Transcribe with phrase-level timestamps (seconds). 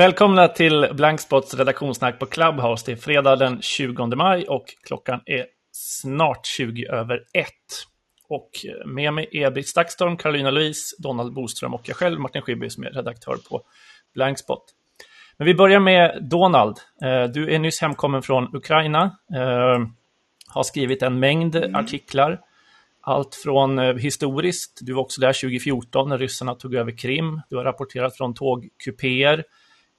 [0.00, 2.82] Välkomna till Blankspots redaktionssnack på Clubhouse.
[2.86, 7.48] Det är fredag den 20 maj och klockan är snart 20 över 1.
[8.28, 8.50] Och
[8.86, 12.84] med mig är Britt Stakstorm, Carolina Louise, Donald Boström och jag själv, Martin Schibbye, som
[12.84, 13.62] är redaktör på
[14.14, 14.64] Blankspot.
[15.36, 16.76] Men vi börjar med Donald.
[17.02, 19.02] Eh, du är nyss hemkommen från Ukraina,
[19.34, 19.86] eh,
[20.48, 21.74] har skrivit en mängd mm.
[21.74, 22.40] artiklar.
[23.00, 27.40] Allt från eh, historiskt, du var också där 2014 när ryssarna tog över Krim.
[27.50, 29.44] Du har rapporterat från tågkupéer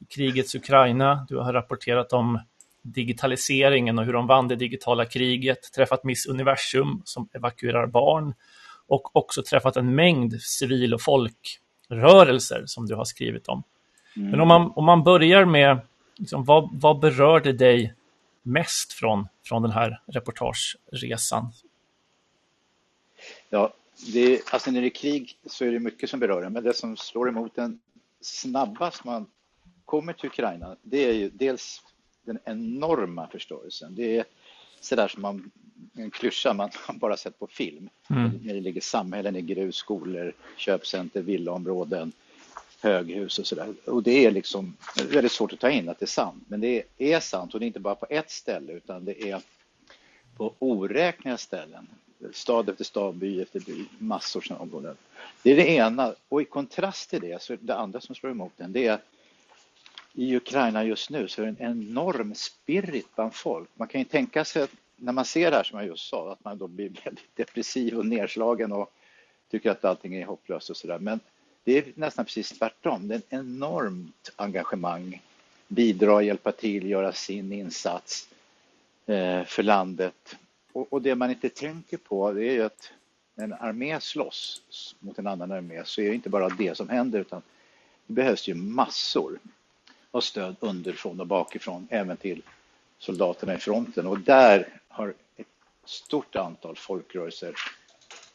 [0.10, 1.26] krigets Ukraina.
[1.30, 2.40] Du har rapporterat om
[2.82, 8.34] digitaliseringen och hur de vann det digitala kriget, träffat Miss Universum som evakuerar barn
[8.88, 13.64] och också träffat en mängd civil och folkrörelser som du har skrivit om.
[14.16, 14.30] Mm.
[14.30, 15.80] Men om man, om man börjar med,
[16.18, 17.94] liksom, vad, vad berörde dig
[18.44, 21.52] mest från, från den här reportageresan?
[23.50, 23.74] Ja,
[24.14, 26.74] det, alltså när det är krig så är det mycket som berör en, men det
[26.74, 27.80] som slår emot en
[28.22, 29.26] snabbast man
[29.92, 31.82] kommer till Ukraina, det är ju dels
[32.24, 33.96] den enorma förstörelsen.
[33.96, 34.26] Det är
[34.80, 35.52] sådär som man,
[35.94, 37.90] en klyscha man, bara sett på film.
[38.10, 38.40] Mm.
[38.44, 42.12] När det ligger samhällen i grus, skolor, köpcenter, villaområden,
[42.82, 43.74] höghus och sådär.
[43.86, 44.78] Och det är liksom
[45.10, 46.44] väldigt svårt att ta in att det är sant.
[46.48, 49.42] Men det är sant och det är inte bara på ett ställe utan det är
[50.38, 51.88] på oräkneliga ställen.
[52.34, 54.98] Stad efter stad, by efter by, massor sådana områden.
[55.44, 56.16] Det är det ena.
[56.30, 59.00] Och i kontrast till det, så det andra som slår emot den, det är
[60.14, 63.70] i Ukraina just nu så är det en enorm spirit bland folk.
[63.76, 66.32] Man kan ju tänka sig att när man ser det här som jag just sa,
[66.32, 68.94] att man då blir väldigt depressiv och nedslagen och
[69.52, 71.00] tycker att allting är hopplöst och sådär.
[71.00, 71.20] Men
[71.64, 73.08] det är nästan precis tvärtom.
[73.08, 75.22] Det är ett enormt engagemang.
[75.68, 78.30] Bidra, hjälpa till, göra sin insats
[79.06, 80.38] eh, för landet.
[80.74, 82.92] Och, det man inte tänker på det är ju att
[83.36, 84.62] när en armé slåss
[85.00, 87.42] mot en annan armé så är det inte bara det som händer utan
[88.08, 89.40] det behövs ju massor
[90.12, 92.42] av stöd underifrån och bakifrån även till
[93.00, 94.08] soldaterna i fronten.
[94.08, 95.48] Och där har ett
[95.86, 97.56] stort antal folkrörelser,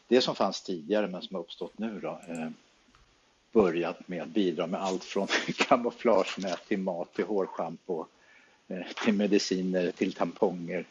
[0.09, 2.49] det som fanns tidigare men som har uppstått nu då, eh,
[3.53, 8.07] börjat med att bidra med allt från kamouflagenät till mat, till hårschampo,
[8.69, 10.85] eh, till mediciner, till tamponger.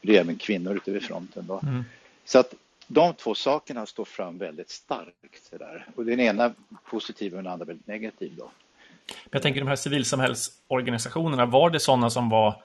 [0.00, 1.46] Det är även kvinnor ute vid fronten.
[1.46, 1.60] Då.
[1.62, 1.84] Mm.
[2.24, 2.54] Så att
[2.86, 5.50] de två sakerna står fram väldigt starkt.
[5.50, 5.86] Där.
[5.96, 8.36] Och den ena positiv och den andra väldigt negativ.
[8.36, 8.50] Då.
[9.30, 12.62] Jag tänker de här civilsamhällsorganisationerna, var det sådana som var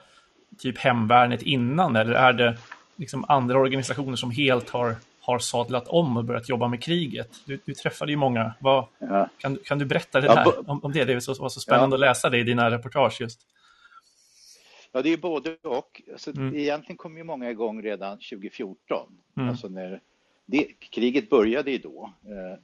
[0.58, 2.58] typ hemvärnet innan eller är det
[2.96, 7.40] liksom andra organisationer som helt har, har sadlat om och börjat jobba med kriget?
[7.44, 8.54] Du, du träffade ju många.
[8.60, 9.28] Vad, ja.
[9.38, 11.04] kan, kan du berätta det här, om, om det?
[11.04, 11.96] Det var så, var så spännande ja.
[11.96, 13.40] att läsa det i dina reportage just.
[14.92, 16.02] Ja, det är både och.
[16.12, 16.56] Alltså, mm.
[16.56, 19.06] Egentligen kom ju många igång redan 2014.
[19.36, 19.48] Mm.
[19.48, 20.00] Alltså när
[20.46, 22.12] det, kriget började ju då.
[22.24, 22.58] Eh,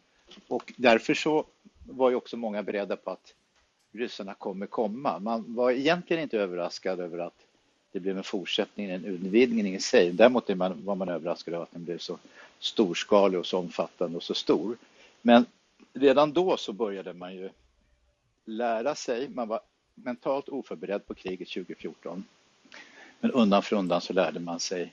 [0.49, 1.47] och därför så
[1.87, 3.35] var ju också många beredda på att
[3.94, 5.19] ryssarna kommer komma.
[5.19, 7.47] Man var egentligen inte överraskad över att
[7.93, 10.12] det blev en fortsättning, en utvidgning i sig.
[10.12, 12.19] Däremot man, var man överraskad över att den blev så
[12.59, 14.77] storskalig och så omfattande och så stor.
[15.22, 15.47] Men
[15.93, 17.50] redan då så började man ju
[18.44, 19.28] lära sig.
[19.28, 19.60] Man var
[19.94, 22.25] mentalt oförberedd på kriget 2014.
[23.21, 24.93] Men undan för undan så lärde man sig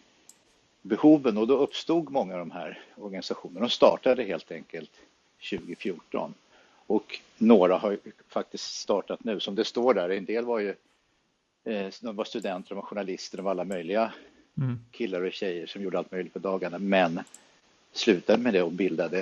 [0.81, 3.59] behoven och då uppstod många av de här organisationerna.
[3.59, 4.91] De startade helt enkelt
[5.49, 6.33] 2014.
[6.87, 7.97] Och några har
[8.27, 10.09] faktiskt startat nu, som det står där.
[10.09, 10.75] En del var ju
[11.63, 14.13] eh, de var studenter, de var journalister, de var alla möjliga
[14.57, 14.79] mm.
[14.91, 17.19] killar och tjejer som gjorde allt möjligt på dagarna, men
[17.91, 19.19] slutade med det och bildade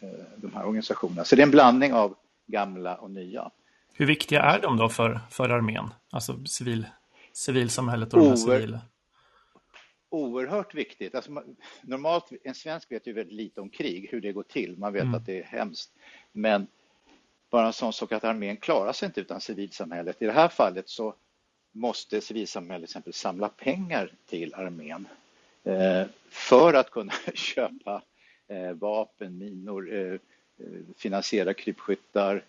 [0.00, 1.24] eh, de här organisationerna.
[1.24, 2.16] Så det är en blandning av
[2.46, 3.50] gamla och nya.
[3.92, 6.86] Hur viktiga är de då för, för armén, alltså civil,
[7.32, 8.80] civilsamhället och de här civila?
[10.10, 11.14] Oerhört viktigt.
[11.14, 11.42] Alltså,
[11.82, 14.78] normalt, en svensk vet ju väldigt lite om krig, hur det går till.
[14.78, 15.14] Man vet mm.
[15.14, 15.92] att det är hemskt.
[16.32, 16.66] Men
[17.50, 20.22] bara en sån sak att armén klarar sig inte utan civilsamhället.
[20.22, 21.14] I det här fallet så
[21.72, 25.08] måste civilsamhället till exempel samla pengar till armén
[25.64, 28.02] eh, för att kunna köpa
[28.48, 30.20] eh, vapen, minor, eh,
[30.96, 32.44] finansiera krypskyttar.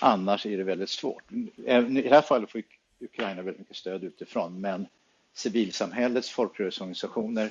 [0.00, 1.32] Annars är det väldigt svårt.
[1.32, 1.50] I
[2.02, 2.62] det här fallet får
[2.98, 4.86] Ukraina väldigt mycket stöd utifrån men
[5.34, 7.50] civilsamhällets folkrörelseorganisationer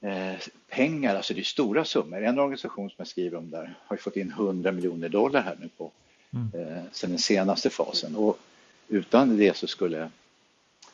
[0.00, 0.34] Eh,
[0.68, 2.22] pengar, alltså det är stora summor.
[2.22, 5.68] En organisation som jag skriver om där har fått in 100 miljoner dollar här nu
[5.76, 5.92] på
[6.32, 6.76] mm.
[6.76, 8.38] eh, sen den senaste fasen och
[8.88, 10.10] utan det så skulle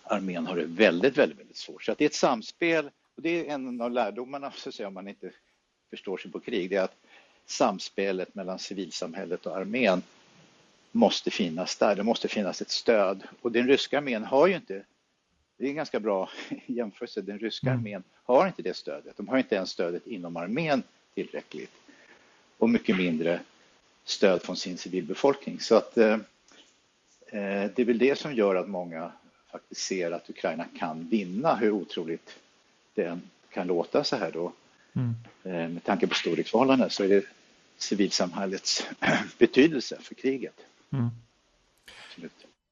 [0.02, 1.82] armén ha det väldigt, väldigt, väldigt svårt.
[1.84, 4.88] Så att det är ett samspel och det är en av lärdomarna så att säga,
[4.88, 5.30] om man inte
[5.90, 6.96] förstår sig på krig, det är att
[7.46, 10.02] samspelet mellan civilsamhället och armén
[10.92, 11.96] måste finnas där.
[11.96, 14.84] Det måste finnas ett stöd och den ryska armén har ju inte
[15.62, 16.30] det är en ganska bra
[16.66, 17.20] jämförelse.
[17.20, 17.78] Den ryska mm.
[17.78, 19.16] armén har inte det stödet.
[19.16, 20.82] De har inte ens stödet inom armén
[21.14, 21.72] tillräckligt
[22.58, 23.40] och mycket mindre
[24.04, 25.60] stöd från sin civilbefolkning.
[25.60, 26.12] Så att eh,
[27.26, 29.12] eh, det är väl det som gör att många
[29.50, 32.38] faktiskt ser att Ukraina kan vinna, hur otroligt
[32.94, 34.52] det än kan låta så här då.
[34.92, 35.14] Mm.
[35.42, 37.24] Eh, med tanke på storleksförhållanden så är det
[37.76, 38.86] civilsamhällets
[39.38, 40.60] betydelse för kriget.
[40.92, 41.10] Mm.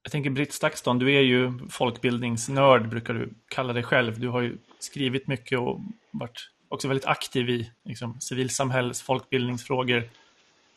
[0.02, 4.20] Jag tänker Britt Stakston, du är ju folkbildningsnörd brukar du kalla dig själv.
[4.20, 5.80] Du har ju skrivit mycket och
[6.10, 10.10] varit också väldigt aktiv i liksom, civilsamhälls folkbildningsfrågor.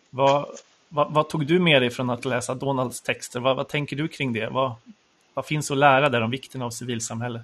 [0.10, 0.46] Vad,
[0.90, 3.40] vad, vad, tog du med dig från att läsa Donalds texter?
[3.40, 4.50] Vad, vad tänker du kring det?
[4.50, 4.76] Vad,
[5.34, 7.44] vad finns att lära där om vikten av civilsamhälle?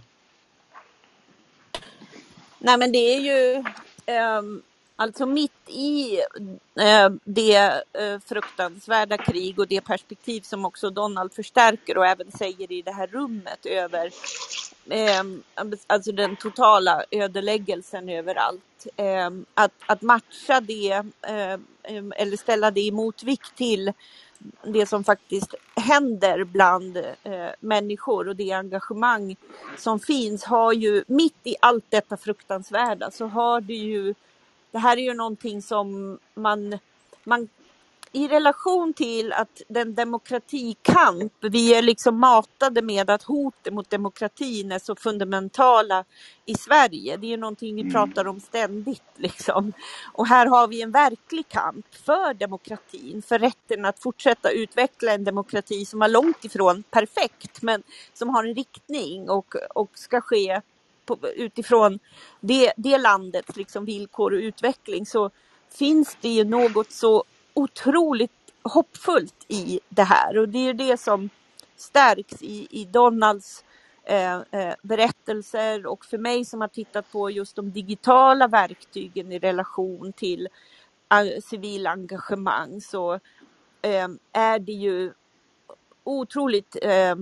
[2.59, 3.63] Nej men det är ju
[4.39, 4.61] um
[5.01, 6.19] Alltså mitt i
[6.79, 7.55] eh, det
[7.93, 12.91] eh, fruktansvärda krig och det perspektiv som också Donald förstärker och även säger i det
[12.91, 14.11] här rummet över
[14.89, 15.23] eh,
[15.87, 18.87] alltså den totala ödeläggelsen överallt.
[18.95, 21.59] Eh, att, att matcha det eh,
[22.15, 23.93] eller ställa det i motvikt till
[24.63, 29.35] det som faktiskt händer bland eh, människor och det engagemang
[29.77, 34.13] som finns har ju mitt i allt detta fruktansvärda så har det ju
[34.71, 36.79] det här är ju någonting som man,
[37.23, 37.49] man
[38.11, 44.71] i relation till att den demokratikamp, vi är liksom matade med att hoten mot demokratin
[44.71, 46.05] är så fundamentala
[46.45, 47.17] i Sverige.
[47.17, 47.93] Det är någonting vi mm.
[47.93, 49.73] pratar om ständigt liksom.
[50.13, 55.23] Och här har vi en verklig kamp för demokratin, för rätten att fortsätta utveckla en
[55.23, 57.83] demokrati som är långt ifrån perfekt, men
[58.13, 60.61] som har en riktning och, och ska ske
[61.15, 61.99] på, utifrån
[62.39, 65.29] det, det landets liksom villkor och utveckling så
[65.69, 67.23] finns det ju något så
[67.53, 68.31] otroligt
[68.63, 70.37] hoppfullt i det här.
[70.37, 71.29] Och det är det som
[71.77, 73.63] stärks i, i Donalds
[74.03, 79.39] eh, eh, berättelser och för mig som har tittat på just de digitala verktygen i
[79.39, 80.47] relation till
[81.11, 83.13] eh, civil engagemang så
[83.81, 85.13] eh, är det ju
[86.03, 87.15] otroligt eh,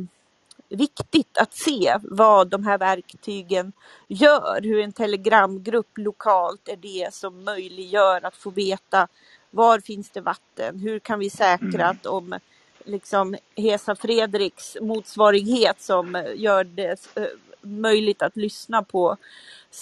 [0.70, 3.74] viktigt att se vad de här verktygen
[4.08, 4.62] gör.
[4.62, 9.08] Hur en telegramgrupp lokalt är det som möjliggör att få veta
[9.50, 10.80] var finns det vatten?
[10.80, 11.90] Hur kan vi säkra mm.
[11.90, 12.40] att om
[12.84, 17.24] liksom Hesa Fredriks motsvarighet som gör det eh,
[17.62, 19.18] möjligt att lyssna på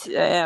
[0.10, 0.46] eh,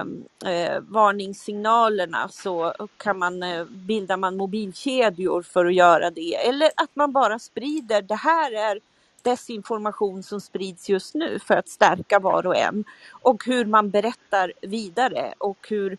[0.54, 6.36] eh, varningssignalerna så kan man, eh, bildar man mobilkedjor för att göra det.
[6.36, 8.80] Eller att man bara sprider, det här är
[9.22, 14.54] desinformation som sprids just nu för att stärka var och en och hur man berättar
[14.62, 15.98] vidare och hur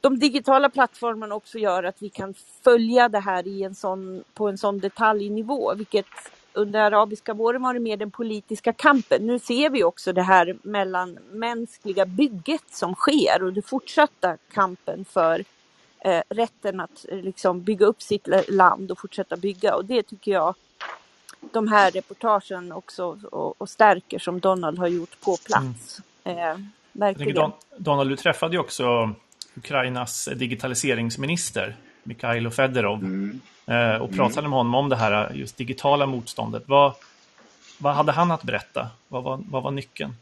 [0.00, 4.48] de digitala plattformarna också gör att vi kan följa det här i en sån, på
[4.48, 6.06] en sån detaljnivå, vilket
[6.52, 9.26] under arabiska våren var det mer den politiska kampen.
[9.26, 15.44] Nu ser vi också det här mellanmänskliga bygget som sker och den fortsatta kampen för
[15.98, 20.32] eh, rätten att eh, liksom bygga upp sitt land och fortsätta bygga och det tycker
[20.32, 20.54] jag
[21.40, 26.00] de här reportagen också och, och stärker som Donald har gjort på plats.
[26.24, 26.38] Mm.
[26.38, 27.34] Eh, verkligen.
[27.34, 29.14] Don, Donald, du träffade ju också
[29.54, 33.40] Ukrainas digitaliseringsminister Mikhailo Federov mm.
[33.66, 34.50] eh, och pratade mm.
[34.50, 36.62] med honom om det här just digitala motståndet.
[36.66, 36.92] Vad,
[37.78, 38.88] vad hade han att berätta?
[39.08, 40.14] Vad var, vad var nyckeln?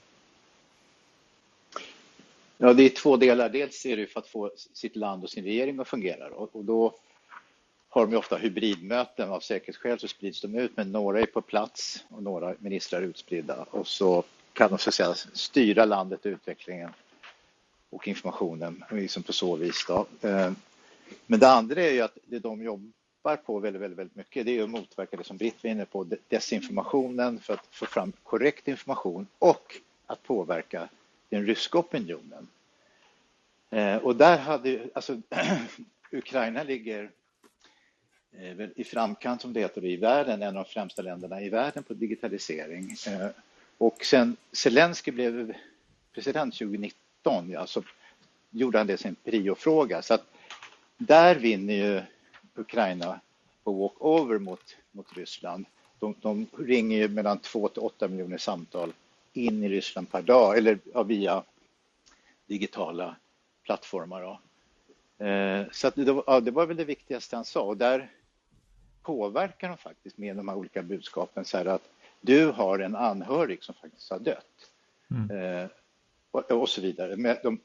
[2.59, 3.49] Ja, det är två delar.
[3.49, 6.65] Dels är det för att få sitt land och sin regering att fungera och, och
[6.65, 6.95] då
[7.89, 9.31] har de ofta hybridmöten.
[9.31, 13.07] Av säkerhetsskäl så sprids de ut, men några är på plats och några ministrar är
[13.07, 13.67] utspridda.
[13.71, 16.91] Och så kan de så att säga styra landet och utvecklingen
[17.91, 19.85] och informationen liksom på så vis.
[19.89, 20.07] Då.
[20.29, 20.53] Eh,
[21.27, 24.59] men det andra är ju att det de jobbar på väldigt, väldigt, väldigt mycket, det
[24.59, 28.69] är att motverka det som Britt var inne på, desinformationen för att få fram korrekt
[28.69, 30.89] information och att påverka
[31.29, 32.49] den ryska opinionen.
[33.71, 35.21] Eh, och där hade, alltså
[36.13, 37.11] Ukraina ligger
[38.33, 41.83] Eh, i framkant som det heter i världen, en av de främsta länderna i världen
[41.83, 42.97] på digitalisering.
[43.07, 43.29] Eh,
[43.79, 45.55] och sen Zelensky blev
[46.15, 47.83] president 2019, ja, så
[48.51, 50.03] gjorde han det sin priofråga.
[50.03, 50.25] Så att
[50.97, 52.03] där vinner ju
[52.55, 53.21] Ukraina
[53.65, 55.67] på walkover mot, mot Ryssland.
[55.99, 58.93] De, de ringer ju mellan 2 till 8 miljoner samtal
[59.33, 61.43] in i Ryssland per dag, eller ja, via
[62.47, 63.17] digitala
[63.65, 64.23] plattformar.
[64.23, 64.41] Då.
[65.25, 68.11] Eh, så det, ja, det var väl det viktigaste han sa och där
[69.09, 71.89] påverkar de faktiskt med de här olika budskapen så här att
[72.21, 74.71] du har en anhörig som faktiskt har dött.
[75.11, 75.31] Mm.
[75.31, 75.69] Eh,
[76.31, 77.39] och, och, så vidare.
[77.43, 77.61] de,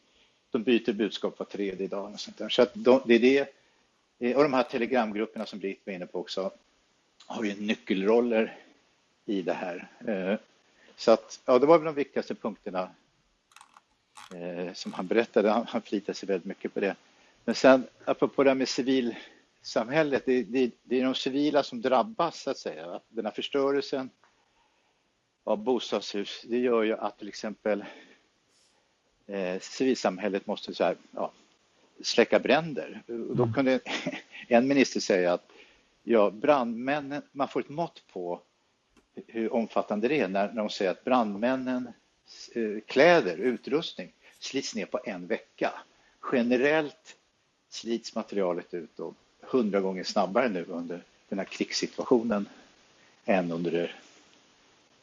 [0.52, 2.14] de byter budskap var tredje dag.
[2.14, 2.50] Och sånt där.
[2.50, 3.54] Så de, det är det.
[4.20, 6.52] Eh, och de här telegramgrupperna som Britt var inne på också
[7.26, 8.58] har ju nyckelroller
[9.26, 9.88] i det här.
[10.08, 10.40] Eh,
[10.96, 12.90] så att, ja, det var väl de viktigaste punkterna
[14.74, 15.50] som han berättade.
[15.50, 16.96] Han, han förlitade sig väldigt mycket på det.
[17.46, 19.16] Men sen apropå det här med civil
[19.64, 23.00] civilsamhället, det, det, det är de civila som drabbas så att säga.
[23.10, 24.10] Den här förstörelsen
[25.44, 27.86] av bostadshus, det gör ju att till exempel
[29.28, 31.32] eh, civilsamhället måste så här, ja,
[32.02, 33.04] släcka bränder.
[33.08, 33.54] Och då mm.
[33.54, 33.80] kunde
[34.48, 35.52] en minister säga att
[36.04, 38.42] ja, brandmännen, man får ett mått på
[39.28, 41.94] hur omfattande det är när, när de säger att brandmännen
[42.56, 45.74] eh, kläder, utrustning slits ner på en vecka.
[46.32, 47.18] Generellt
[47.70, 49.00] slits materialet ut
[49.48, 52.50] hundra gånger snabbare nu under den här krigssituationen
[53.26, 53.96] än under,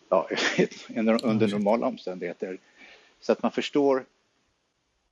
[0.09, 0.29] ja,
[1.23, 2.59] under normala omständigheter.
[3.21, 4.05] Så att man förstår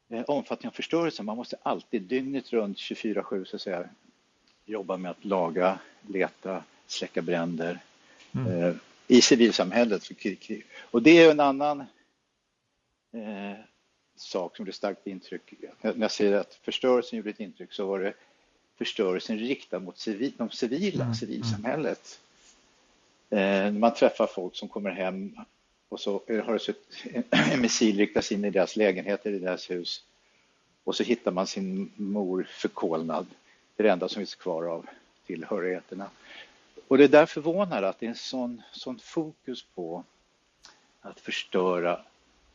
[0.08, 1.26] eh, omfattningen av förstörelsen.
[1.26, 3.88] Man måste alltid dygnet runt 24-7 så att säga
[4.64, 7.78] jobba med att laga, leta, släcka bränder
[8.34, 8.62] mm.
[8.62, 8.74] eh,
[9.06, 10.04] i civilsamhället.
[10.04, 10.64] För krig.
[10.90, 11.80] Och det är en annan
[13.12, 13.58] eh,
[14.16, 15.54] sak som gjorde starkt intryck.
[15.80, 18.14] När jag säger att förstörelsen gjorde ett intryck så var det
[18.78, 21.14] förstörelsen riktad mot civil, de civila, mm.
[21.14, 22.20] civilsamhället.
[23.30, 25.36] Eh, man träffar folk som kommer hem
[25.88, 30.04] och så har det suttit en missil riktas in i deras lägenheter, i deras hus
[30.84, 33.26] och så hittar man sin mor förkolnad.
[33.76, 34.86] Det är det enda som finns kvar av
[35.26, 36.10] tillhörigheterna.
[36.88, 40.04] Och det är därför förvånande att det är en sån, sån fokus på
[41.00, 42.00] att förstöra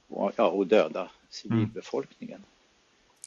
[0.08, 2.38] och, ja, och döda civilbefolkningen.
[2.38, 2.48] Mm.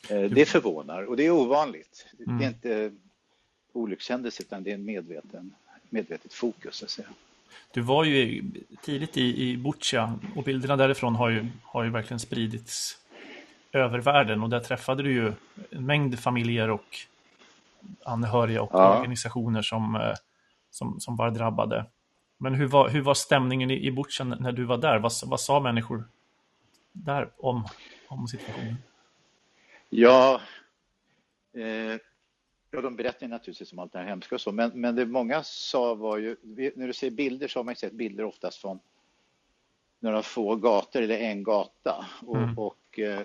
[0.09, 2.07] Det förvånar och det är ovanligt.
[2.27, 2.39] Mm.
[2.39, 2.93] Det är inte
[3.73, 5.55] olyckshändelse utan det är en medveten,
[5.91, 6.77] medvetet fokus.
[6.77, 7.09] Så att säga.
[7.73, 8.45] Du var ju
[8.83, 12.99] tidigt i, i Butja och bilderna därifrån har ju, har ju verkligen spridits
[13.73, 15.33] över världen och där träffade du ju
[15.71, 16.97] en mängd familjer och
[18.05, 18.99] anhöriga och ja.
[18.99, 20.15] organisationer som, eh,
[20.71, 21.87] som, som var drabbade.
[22.39, 24.99] Men hur var, hur var stämningen i, i Butja när du var där?
[24.99, 26.05] Vad, vad sa människor
[26.93, 27.69] där om,
[28.09, 28.77] om situationen?
[29.89, 30.41] Ja,
[31.53, 32.01] eh,
[32.77, 35.43] Ja, de berättar naturligtvis om allt det här hemska och så, men, men det många
[35.43, 36.37] sa var ju,
[36.75, 38.79] när du ser bilder så har man sett bilder oftast från
[40.01, 42.07] några få gator eller en gata.
[42.27, 42.59] Och, mm.
[42.59, 43.21] och eh,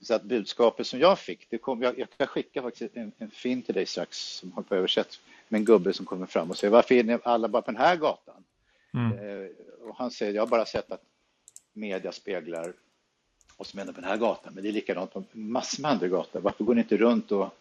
[0.00, 3.30] så att budskapet som jag fick, det kom, jag, jag kan skicka faktiskt en, en
[3.30, 6.56] film till dig strax som har på översatt med en gubbe som kommer fram och
[6.56, 8.44] säger varför är ni alla bara på den här gatan?
[8.94, 9.18] Mm.
[9.18, 9.50] Eh,
[9.88, 11.02] och han säger, jag har bara sett att
[11.72, 12.72] media speglar
[13.62, 16.08] vad som händer på den här gatan, men det är likadant på massor med andra
[16.08, 16.40] gator.
[16.40, 17.54] Varför går ni inte runt och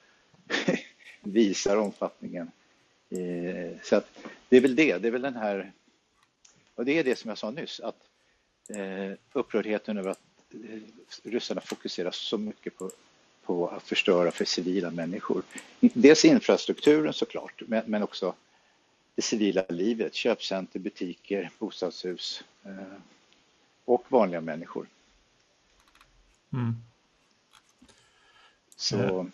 [1.21, 2.51] visar omfattningen.
[3.09, 4.09] Eh, så att
[4.49, 5.71] det är väl det, det är väl den här,
[6.75, 8.07] och det är det som jag sa nyss, att
[8.69, 10.21] eh, upprördheten över att
[10.53, 10.79] eh,
[11.23, 12.91] ryssarna fokuserar så mycket på,
[13.43, 15.43] på att förstöra för civila människor.
[15.79, 18.33] Dels infrastrukturen såklart, men, men också
[19.15, 22.97] det civila livet, köpcenter, butiker, bostadshus eh,
[23.85, 24.87] och vanliga människor.
[26.53, 26.75] Mm.
[28.75, 29.27] Så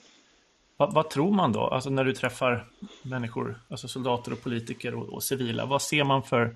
[0.78, 2.66] vad, vad, tror man då, alltså när du träffar
[3.02, 6.56] människor, alltså soldater och politiker och, och civila, vad ser man för,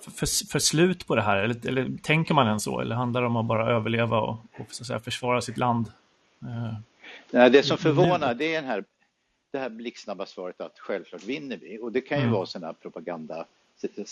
[0.00, 1.36] för, för, slut på det här?
[1.36, 2.80] Eller, eller tänker man än så?
[2.80, 5.92] Eller handlar det om att bara överleva och, och så säga, försvara sitt land?
[6.42, 6.74] Eh,
[7.30, 8.84] Nej, det som förvånar det är den här,
[9.50, 11.78] det här blixtsnabba svaret att självklart vinner vi.
[11.78, 12.34] Och det kan ju mm.
[12.34, 13.44] vara sån här propaganda,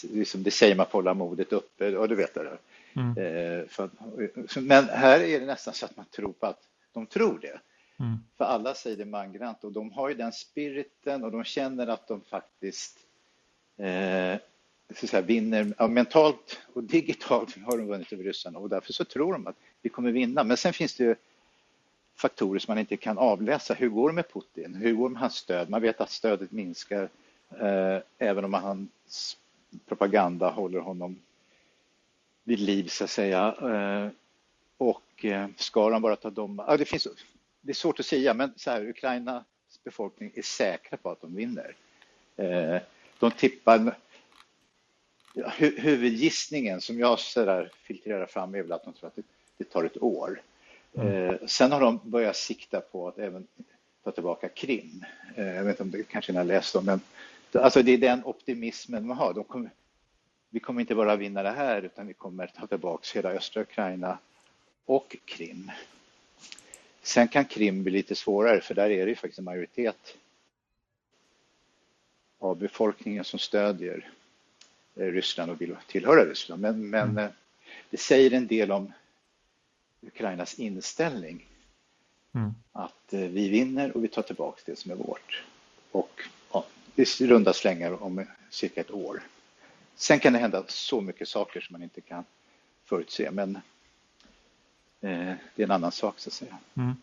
[0.03, 2.59] liksom det säger man på att hålla modet uppe, och du vet det.
[2.97, 3.11] Mm.
[3.11, 3.91] Eh, för,
[4.61, 7.61] men här är det nästan så att man tror på att de tror det.
[8.01, 8.19] Mm.
[8.37, 12.09] För alla säger det mangrant och de har ju den spiriten och de känner att
[12.09, 12.99] de faktiskt
[13.77, 14.37] eh,
[14.95, 19.05] så säga, vinner ja, mentalt och digitalt har de vunnit över ryssarna och därför så
[19.05, 20.45] tror de att vi kommer vinna.
[20.45, 21.15] Men sen finns det ju
[22.17, 23.75] faktorer som man inte kan avläsa.
[23.75, 24.75] Hur går det med Putin?
[24.75, 25.71] Hur går det med hans stöd?
[25.71, 27.09] Man vet att stödet minskar
[27.61, 29.37] eh, även om hans
[29.87, 31.19] propaganda håller honom
[32.49, 33.55] vid liv så att säga.
[33.63, 34.11] Eh,
[34.77, 36.63] och eh, ska de bara ta dem?
[36.67, 37.09] Ja, det finns
[37.61, 39.45] det är svårt att säga, men så här, Ukrainas
[39.85, 41.75] befolkning är säkra på att de vinner.
[42.37, 42.77] Eh,
[43.19, 43.97] de tippar...
[45.59, 49.23] huvudgissningen som jag så där filtrerar fram är väl att de tror att det,
[49.57, 50.43] det tar ett år.
[50.95, 51.39] Mm.
[51.49, 53.47] Sen har de börjat sikta på att även
[54.05, 55.05] ta tillbaka Krim.
[55.37, 57.01] Jag vet inte om det kanske ni har läst om, men
[57.53, 59.35] alltså det är den optimismen man har.
[59.35, 59.71] De kommer,
[60.51, 64.19] vi kommer inte bara vinna det här utan vi kommer ta tillbaka hela östra Ukraina
[64.85, 65.71] och Krim.
[67.03, 70.17] Sen kan Krim bli lite svårare för där är det ju faktiskt en majoritet
[72.39, 74.11] av befolkningen som stödjer
[74.95, 76.63] eh, Ryssland och vill tillhöra Ryssland.
[76.63, 77.25] Men, men mm.
[77.25, 77.31] Eh,
[77.91, 78.93] det säger en del om
[80.01, 81.47] Ukrainas inställning.
[82.35, 82.55] Mm.
[82.73, 85.45] Att eh, vi vinner och vi tar tillbaka det som är vårt.
[85.91, 89.23] Och ja, det är runda slängar om cirka ett år.
[89.99, 92.25] Sen kan det hända så mycket saker som man inte kan
[92.85, 93.31] förutse.
[93.31, 93.61] Men
[95.01, 96.59] Eh, det är en annan sak så att säga.
[96.77, 96.97] Mm.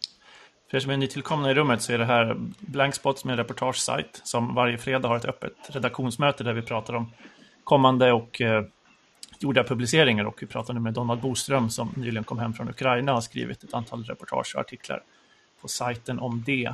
[0.70, 3.38] För er som är nytillkomna i rummet så är det här Blankspot som är en
[3.38, 7.12] reportagesajt som varje fredag har ett öppet redaktionsmöte där vi pratar om
[7.64, 8.66] kommande och eh,
[9.40, 13.12] gjorda publiceringar och vi pratar nu med Donald Boström som nyligen kom hem från Ukraina
[13.12, 15.04] och har skrivit ett antal reportage och artiklar
[15.62, 16.74] på sajten om det.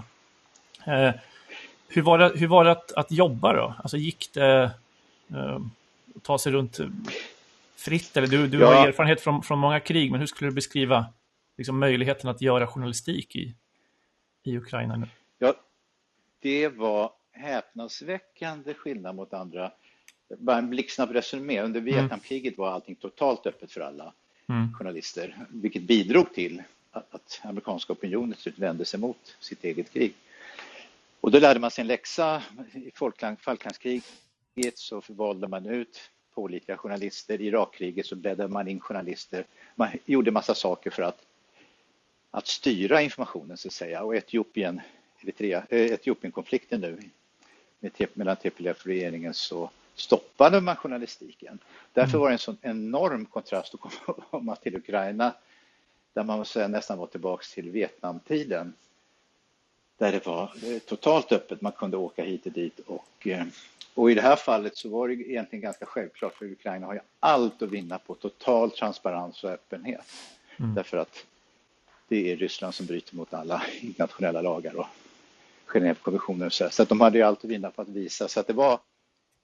[0.86, 1.12] Eh,
[1.88, 3.76] hur var det, hur var det att, att jobba då?
[3.78, 4.72] Alltså gick det
[5.30, 5.60] eh,
[6.22, 6.80] ta sig runt
[7.76, 8.18] fritt?
[8.18, 8.74] Eller du, du ja.
[8.74, 11.06] har erfarenhet från, från många krig, men hur skulle du beskriva
[11.58, 13.56] liksom, möjligheten att göra journalistik i,
[14.44, 15.08] i Ukraina nu?
[15.40, 15.54] Ja,
[16.40, 19.72] det var häpnadsväckande skillnad mot andra.
[20.38, 21.62] Bara en blixtsnabb resumé.
[21.62, 21.94] Under mm.
[21.94, 24.14] Vietnamkriget var allting totalt öppet för alla
[24.50, 24.74] mm.
[24.74, 30.14] journalister, vilket bidrog till att, att amerikanska opinionen vände sig mot sitt eget krig.
[31.22, 32.44] Och då lärde man sig en läxa.
[32.74, 32.92] I
[33.40, 34.04] Falklandskriget
[34.76, 37.42] så valde man ut pålitliga journalister.
[37.42, 39.46] I Irakkriget så bäddade man in journalister.
[39.76, 41.26] Man gjorde massa saker för att,
[42.32, 44.04] att styra informationen så att säga.
[44.04, 44.82] Och Etiopien,
[45.22, 47.00] Eritrea, äh, Etiopienkonflikten nu
[47.80, 51.60] med, mellan TPLF och regeringen så stoppade man journalistiken.
[51.94, 52.22] Därför mm.
[52.22, 55.34] var det en sån enorm kontrast att komma till Ukraina
[56.14, 58.74] där man nästan var tillbaka till Vietnamtiden
[60.02, 61.62] där det var eh, totalt öppet.
[61.62, 63.46] Man kunde åka hit och dit och, eh,
[63.94, 67.00] och i det här fallet så var det egentligen ganska självklart för Ukraina har ju
[67.20, 70.06] allt att vinna på total transparens och öppenhet.
[70.60, 70.76] Mm.
[70.76, 71.26] Därför att
[72.08, 74.88] det är Ryssland som bryter mot alla internationella lagar och
[75.66, 76.70] Genèvekonventioner och så.
[76.70, 78.28] Så att de hade ju allt att vinna på att visa.
[78.28, 78.80] Så att det var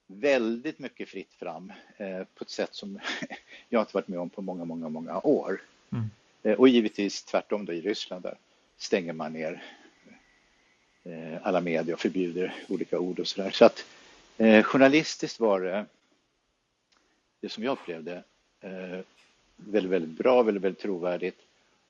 [0.06, 2.98] väldigt mycket fritt fram eh, på ett sätt som
[3.68, 5.62] jag inte varit med om på många, många, många år.
[5.92, 6.10] Mm.
[6.42, 8.38] Eh, och givetvis tvärtom då i Ryssland där
[8.78, 9.62] stänger man ner
[11.42, 13.50] alla medier och förbjuder olika ord och sådär.
[13.50, 13.84] Så att
[14.38, 15.86] eh, journalistiskt var det,
[17.40, 18.22] det som jag upplevde,
[19.56, 21.38] väldigt, väldigt bra, väldigt, väldigt trovärdigt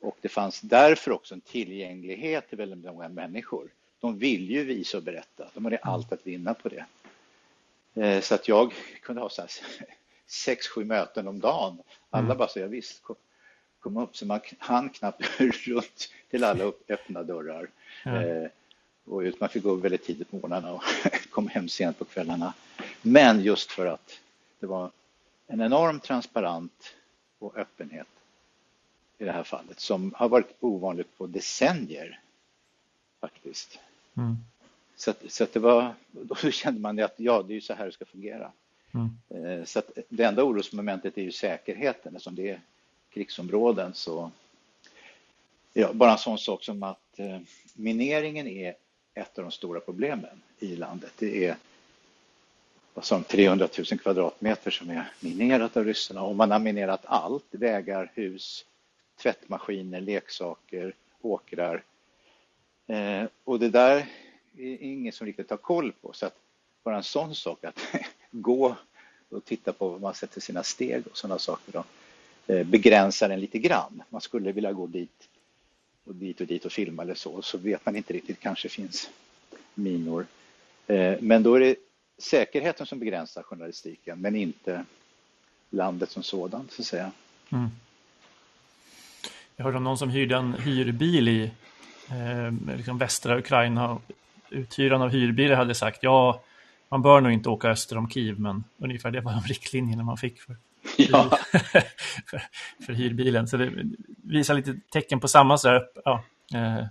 [0.00, 3.68] och det fanns därför också en tillgänglighet till väldigt många människor.
[4.00, 6.84] De vill ju visa och berätta, de hade allt att vinna på det.
[8.22, 9.50] Så att jag kunde ha så här
[10.26, 11.78] sex, sju möten om dagen.
[12.10, 12.38] Alla mm.
[12.38, 13.02] bara så, jag visst,
[13.80, 17.68] kom upp så man hann knappt runt till alla öppna dörrar.
[18.04, 18.48] Ja.
[19.10, 20.82] Och man fick gå väldigt tidigt på morgnarna och
[21.30, 22.54] kom hem sent på kvällarna.
[23.02, 24.20] Men just för att
[24.60, 24.90] det var
[25.46, 26.94] en enorm transparent
[27.38, 28.06] och öppenhet
[29.18, 32.20] i det här fallet som har varit ovanligt på decennier
[33.20, 33.78] faktiskt.
[34.16, 34.36] Mm.
[34.96, 37.74] Så, att, så att det var, då kände man att ja, det är ju så
[37.74, 38.52] här det ska fungera.
[38.94, 39.10] Mm.
[39.28, 42.60] Eh, så att det enda orosmomentet är ju säkerheten eftersom det är
[43.10, 44.30] krigsområden så
[45.72, 47.38] ja, bara en sån sak som att eh,
[47.74, 48.74] mineringen är
[49.18, 51.12] ett av de stora problemen i landet.
[51.18, 51.56] Det är
[52.94, 57.46] vad som 300 000 kvadratmeter som är minerat av ryssarna och man har minerat allt,
[57.50, 58.64] vägar, hus,
[59.16, 61.82] tvättmaskiner, leksaker, åkrar.
[62.86, 63.96] Eh, och det där
[64.58, 66.36] är ingen som riktigt har koll på så att
[66.82, 67.80] bara en sån sak att
[68.30, 68.76] gå
[69.28, 71.72] och titta på var man sätter sina steg och sådana saker.
[71.72, 71.84] Då.
[72.54, 74.02] Eh, begränsar den lite grann.
[74.08, 75.28] Man skulle vilja gå dit
[76.08, 79.10] och dit och dit och filma eller så, så vet man inte riktigt, kanske finns
[79.74, 80.26] minor.
[80.86, 81.76] Eh, men då är det
[82.18, 84.84] säkerheten som begränsar journalistiken, men inte
[85.70, 87.12] landet som sådant, så att säga.
[87.50, 87.68] Mm.
[89.56, 91.50] Jag hörde om någon som hyrde en hyrbil i
[92.10, 93.98] eh, liksom västra Ukraina.
[94.50, 96.42] Uthyraren av hyrbilar hade sagt ja,
[96.88, 100.16] man bör nog inte åka öster om Kiev, men ungefär det var de riktlinjerna man
[100.16, 100.56] fick för
[100.98, 101.38] ja.
[102.26, 102.42] för,
[102.86, 103.48] för hyrbilen.
[103.48, 103.72] Så det
[104.24, 106.86] visar lite tecken på samma så här, ja, eh,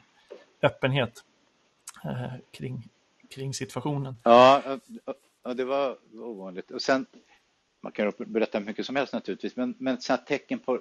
[0.61, 1.23] öppenhet
[2.03, 2.89] eh, kring,
[3.29, 4.15] kring situationen.
[4.23, 4.79] Ja,
[5.43, 6.71] ja, det var ovanligt.
[6.71, 7.05] Och sen,
[7.81, 10.77] man kan berätta mycket som helst naturligtvis, men, men så tecken på,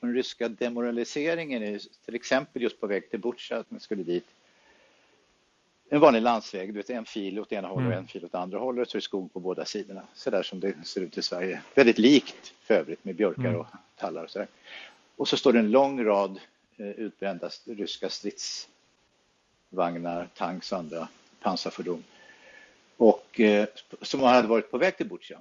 [0.00, 4.02] på den ryska demoraliseringen är till exempel just på väg till Butja, att man skulle
[4.02, 4.26] dit
[5.88, 7.98] en vanlig landsväg, du vet en fil åt ena hållet och mm.
[7.98, 10.02] en fil åt andra hållet så är det skog på båda sidorna.
[10.14, 11.62] Så där som det ser ut i Sverige.
[11.74, 13.56] Väldigt likt för övrigt med björkar mm.
[13.56, 14.48] och tallar och så där.
[15.16, 16.40] Och så står det en lång rad
[16.76, 21.08] eh, utbrända ryska stridsvagnar, tanks och andra
[21.40, 22.04] pansarfordon.
[22.96, 23.66] Och eh,
[24.02, 25.38] som hade varit på väg till Butja.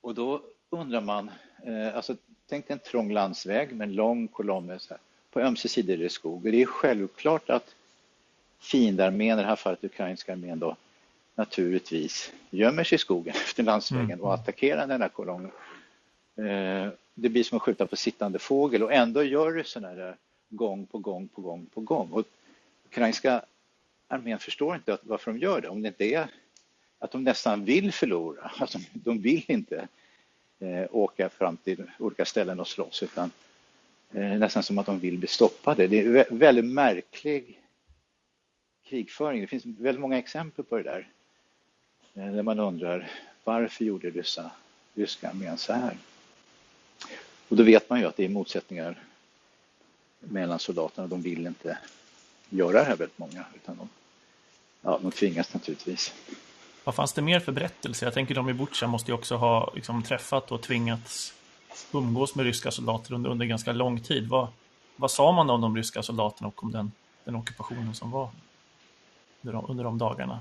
[0.00, 1.30] Och då undrar man,
[1.64, 2.16] eh, alltså
[2.48, 4.78] tänk en trång landsväg med en lång kolonn.
[5.30, 7.75] På ömse sidor är det skog och det är självklart att
[8.58, 10.76] fiendearmén, i det här fallet ukrainska armén då,
[11.34, 14.20] naturligtvis gömmer sig i skogen efter landsvägen mm.
[14.20, 15.50] och attackerar den här kolongen.
[16.36, 20.16] Eh, det blir som att skjuta på sittande fågel och ändå gör det sådana här
[20.48, 22.08] gång på gång på gång på gång.
[22.12, 22.24] Och
[22.86, 23.42] ukrainska
[24.08, 26.28] armén förstår inte varför de gör det, om det inte är
[26.98, 28.50] att de nästan vill förlora.
[28.58, 29.88] Alltså, de vill inte
[30.58, 33.30] eh, åka fram till olika ställen och slåss utan
[34.12, 35.86] eh, nästan som att de vill bli stoppade.
[35.86, 37.60] Det är väldigt märklig
[38.88, 39.40] krigföring.
[39.40, 41.08] Det finns väldigt många exempel på det där.
[42.12, 43.10] När där man undrar
[43.44, 44.50] varför gjorde ryssa,
[44.94, 45.96] ryska armén så här?
[47.48, 49.02] Och då vet man ju att det är motsättningar
[50.20, 51.06] mellan soldaterna.
[51.06, 51.78] De vill inte
[52.50, 53.44] göra det här väldigt många.
[53.54, 53.88] Utan de,
[54.80, 56.14] ja, de tvingas naturligtvis.
[56.84, 58.06] Vad fanns det mer för berättelser?
[58.06, 61.34] Jag tänker de i Butja måste ju också ha liksom, träffat och tvingats
[61.92, 64.28] umgås med ryska soldater under, under ganska lång tid.
[64.28, 64.48] Vad,
[64.96, 66.92] vad sa man om de ryska soldaterna och om den,
[67.24, 68.30] den ockupationen som var
[69.52, 70.40] de, under de dagarna?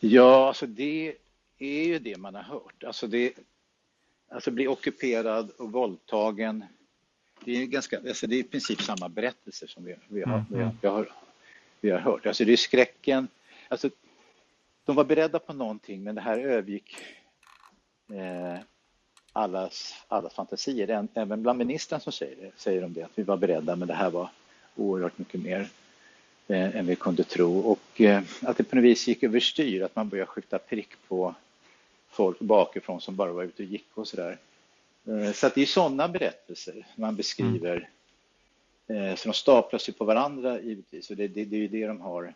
[0.00, 1.14] Ja, alltså det
[1.58, 2.84] är ju det man har hört.
[2.84, 3.32] Alltså, det,
[4.28, 6.64] alltså bli ockuperad och våldtagen.
[7.44, 10.46] Det är, ganska, alltså det är i princip samma berättelser som vi, vi, har, mm.
[10.50, 11.12] vi, har, vi, har,
[11.80, 12.26] vi har hört.
[12.26, 13.28] Alltså det är skräcken.
[13.68, 13.90] Alltså,
[14.84, 16.96] de var beredda på någonting men det här övergick
[18.12, 18.58] eh,
[19.32, 21.08] allas, allas fantasier.
[21.14, 23.94] Även bland ministern som säger det, säger de det, att vi var beredda men det
[23.94, 24.30] här var
[24.76, 25.68] oerhört mycket mer
[26.50, 27.58] eh, än vi kunde tro.
[27.58, 31.34] Och eh, att det på något vis gick överstyr, att man började skjuta prick på
[32.08, 34.38] folk bakifrån som bara var ute och gick och sådär.
[35.06, 37.76] Eh, så att det är sådana berättelser man beskriver.
[37.76, 39.16] Mm.
[39.16, 42.00] Så de staplas ju på varandra givetvis och det, det, det är ju det de
[42.00, 42.34] har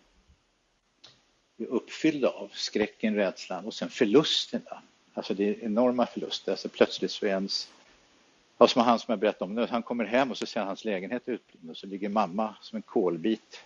[1.59, 2.51] är uppfyllda av.
[2.53, 4.83] Skräcken, rädslan och sen förlusterna.
[5.15, 6.53] Alltså det är enorma förluster.
[6.53, 7.69] Alltså plötsligt så är ens
[8.59, 10.85] Ja, som han som jag berättade om, han kommer hem och så ser han hans
[10.85, 13.61] lägenhet utblind och så ligger mamma som en kolbit.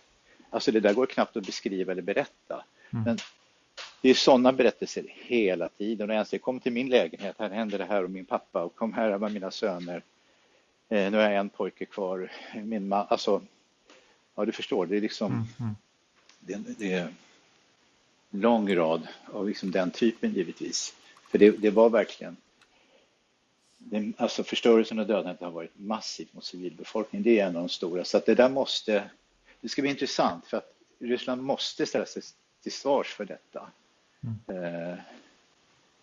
[0.51, 2.65] Alltså det där går knappt att beskriva eller berätta.
[2.91, 3.05] Mm.
[3.05, 3.19] Men
[4.03, 6.11] det är sådana berättelser hela tiden.
[6.11, 8.77] Och jag säger, kom till min lägenhet, här händer det här och min pappa och
[8.77, 10.03] kom här var mina söner.
[10.89, 12.33] Eh, nu har jag en pojke kvar.
[12.55, 13.43] Min man, alltså,
[14.35, 15.47] ja du förstår, det är liksom, mm.
[15.61, 15.77] mm.
[16.41, 17.03] det, det, är
[18.31, 20.95] en lång rad av liksom den typen givetvis.
[21.31, 22.37] För det, det var verkligen,
[23.79, 27.23] det, alltså förstörelsen och dödandet har varit massivt mot civilbefolkningen.
[27.23, 28.05] Det är en av de stora.
[28.05, 29.11] Så att det där måste,
[29.61, 32.23] det ska bli intressant för att Ryssland måste ställa sig
[32.63, 33.71] till svars för detta.
[34.21, 34.39] Mm.
[34.65, 34.99] Eh,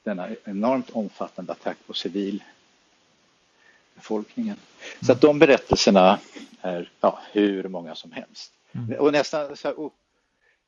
[0.04, 4.58] denna enormt omfattande attack på civilbefolkningen.
[5.02, 6.20] Så att de berättelserna
[6.62, 8.54] är ja, hur många som helst.
[8.72, 9.00] Mm.
[9.00, 9.92] Och nästan så här, oh,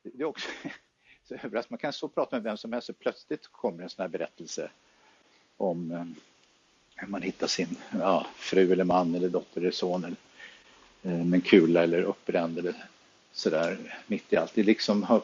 [0.02, 0.48] det är också
[1.28, 1.66] så överraskande.
[1.68, 4.70] Man kan så prata med vem som helst och plötsligt kommer en sån här berättelse
[5.56, 6.04] om eh,
[6.96, 10.16] hur man hittar sin ja, fru eller man eller dotter eller son eller,
[11.02, 12.74] med en kula eller uppbränd eller
[13.32, 14.54] sådär mitt i allt.
[14.54, 15.22] Det liksom har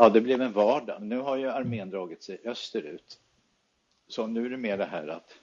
[0.00, 1.02] Ja, det blev en vardag.
[1.02, 3.18] Nu har ju armén dragit sig österut.
[4.08, 5.34] Så nu är det mer det här att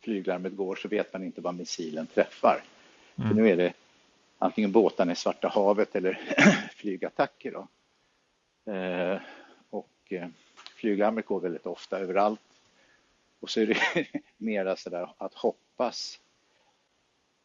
[0.00, 2.62] flyglarmet går så vet man inte vad missilen träffar.
[3.16, 3.36] Mm.
[3.36, 3.72] nu är det
[4.38, 6.20] antingen båtarna i Svarta havet eller
[6.76, 7.52] flygattacker.
[7.52, 7.68] Då.
[8.72, 9.20] Eh,
[9.70, 10.28] och eh,
[10.76, 12.40] flyglarmet går väldigt ofta överallt.
[13.40, 16.20] Och så är det mera sådär att hoppas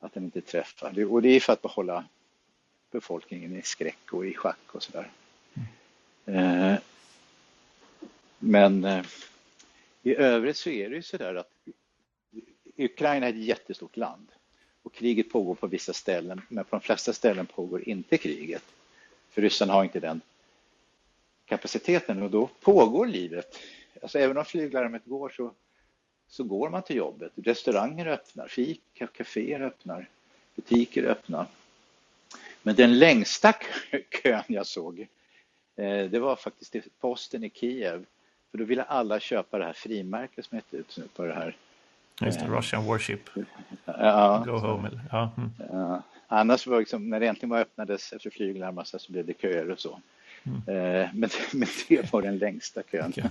[0.03, 1.11] att den inte träffar.
[1.11, 2.05] Och det är för att behålla
[2.91, 5.11] befolkningen i skräck och i schack och sådär.
[6.25, 6.75] Eh,
[8.39, 9.05] men eh,
[10.03, 11.51] i övrigt så är det ju så där att
[12.77, 14.27] Ukraina är ett jättestort land
[14.83, 18.63] och kriget pågår på vissa ställen men på de flesta ställen pågår inte kriget.
[19.29, 20.21] För ryssarna har inte den
[21.45, 23.59] kapaciteten och då pågår livet.
[24.01, 25.51] Alltså även om flyglarmet går så,
[26.33, 27.31] så går man till jobbet.
[27.35, 30.09] Restauranger öppnar, fika, kaféer öppnar,
[30.55, 31.45] butiker öppnar.
[32.63, 33.53] Men den längsta
[34.23, 35.07] kön jag såg
[35.75, 38.05] Eh, det var faktiskt posten i Kiev.
[38.51, 41.55] För då ville alla köpa det här frimärket som hette ut nu på det här.
[42.21, 43.29] Just det, Russian Warship.
[43.85, 44.43] Ja.
[44.45, 44.89] Go home.
[45.11, 45.31] Ja.
[45.37, 45.51] Mm.
[45.71, 46.03] ja.
[46.27, 49.71] Annars var det liksom, när det äntligen var öppnades efter flyglarm så blev det köer
[49.71, 49.99] och så.
[50.43, 50.57] Mm.
[50.57, 53.13] Eh, men, men det var den längsta kön.
[53.15, 53.29] Ja.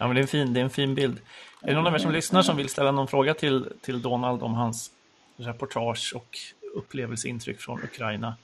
[0.00, 0.06] Ja.
[0.06, 1.20] men det är en fin, det är en fin bild.
[1.62, 4.42] Är det någon av er som lyssnar som vill ställa någon fråga till, till Donald
[4.42, 4.90] om hans
[5.36, 6.38] reportage och
[6.74, 8.34] upplevelseintryck från Ukraina?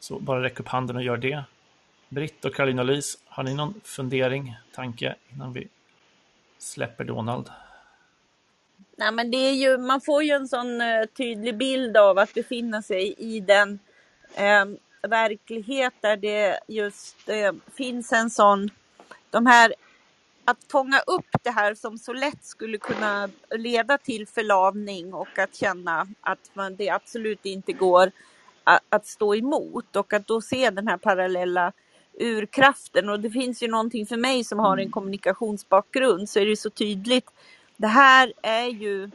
[0.00, 1.44] Så bara räck upp handen och gör det.
[2.08, 5.68] Britt och Karolina Lys, har ni någon fundering, tanke innan vi
[6.58, 7.50] släpper Donald?
[8.96, 12.34] Nej, men det är ju, man får ju en sån uh, tydlig bild av att
[12.34, 13.78] befinna sig i den
[14.38, 14.76] uh,
[15.08, 18.70] verklighet där det just uh, finns en sån,
[19.30, 19.74] de här
[20.44, 25.54] att fånga upp det här som så lätt skulle kunna leda till förlamning och att
[25.54, 28.12] känna att man, det absolut inte går
[28.64, 31.72] att, att stå emot och att då se den här parallella
[32.20, 34.92] urkraften och det finns ju någonting för mig som har en mm.
[34.92, 37.30] kommunikationsbakgrund så är det så tydligt.
[37.76, 39.10] Det här är ju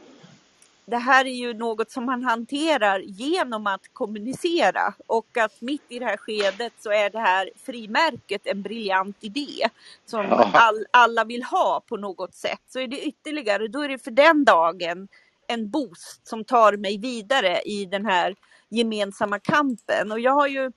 [0.90, 5.98] det här är ju något som man hanterar genom att kommunicera och att mitt i
[5.98, 9.68] det här skedet så är det här frimärket en briljant idé
[10.06, 12.60] som all, alla vill ha på något sätt.
[12.68, 15.08] Så är det ytterligare, då är det för den dagen
[15.46, 18.34] en boost som tar mig vidare i den här
[18.68, 20.12] gemensamma kampen.
[20.12, 20.72] Och jag har ju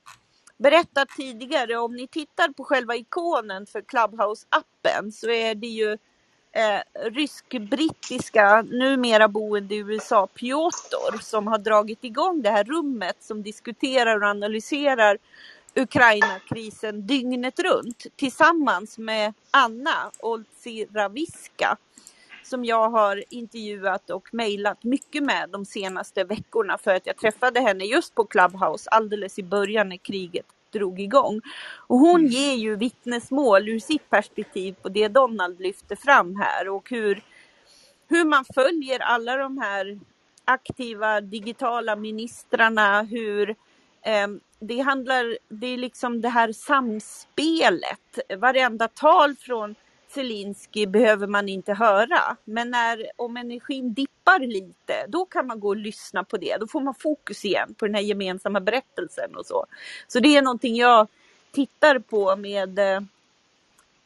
[0.58, 5.98] berättat tidigare, om ni tittar på själva ikonen för Clubhouse-appen så är det ju
[6.54, 13.44] eh, rysk-brittiska, numera boende i USA, Piotr som har dragit igång det här rummet som
[13.44, 15.18] diskuterar och analyserar
[15.76, 21.78] Ukraina-krisen dygnet runt tillsammans med Anna Olsiraviska
[22.44, 27.62] som jag har intervjuat och mejlat mycket med de senaste veckorna för att jag träffade
[27.62, 31.42] henne just på Clubhouse alldeles i början när kriget drog igång.
[31.78, 32.32] Och hon mm.
[32.32, 37.24] ger ju vittnesmål ur sitt perspektiv på det Donald lyfter fram här och hur,
[38.08, 40.00] hur man följer alla de här
[40.46, 43.50] aktiva digitala ministrarna, hur
[44.02, 44.28] eh,
[44.60, 48.20] det handlar, det är liksom det här samspelet.
[48.38, 49.76] Varenda tal från
[50.14, 52.38] Zelensky behöver man inte höra.
[52.44, 56.58] Men när, om energin dippar lite, då kan man gå och lyssna på det.
[56.60, 59.66] Då får man fokus igen på den här gemensamma berättelsen och så.
[60.08, 61.08] Så det är någonting jag
[61.52, 63.02] tittar på med eh,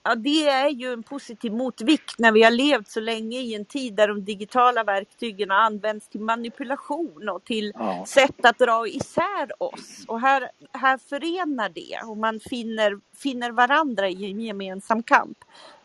[0.08, 3.66] Ja, det är ju en positiv motvikt när vi har levt så länge i en
[3.66, 8.06] tid där de digitala verktygen har använts till manipulation och till ja.
[8.08, 10.06] sätt att dra isär oss.
[10.08, 15.38] Och här, här förenar det och man finner, finner varandra i en gemensam kamp.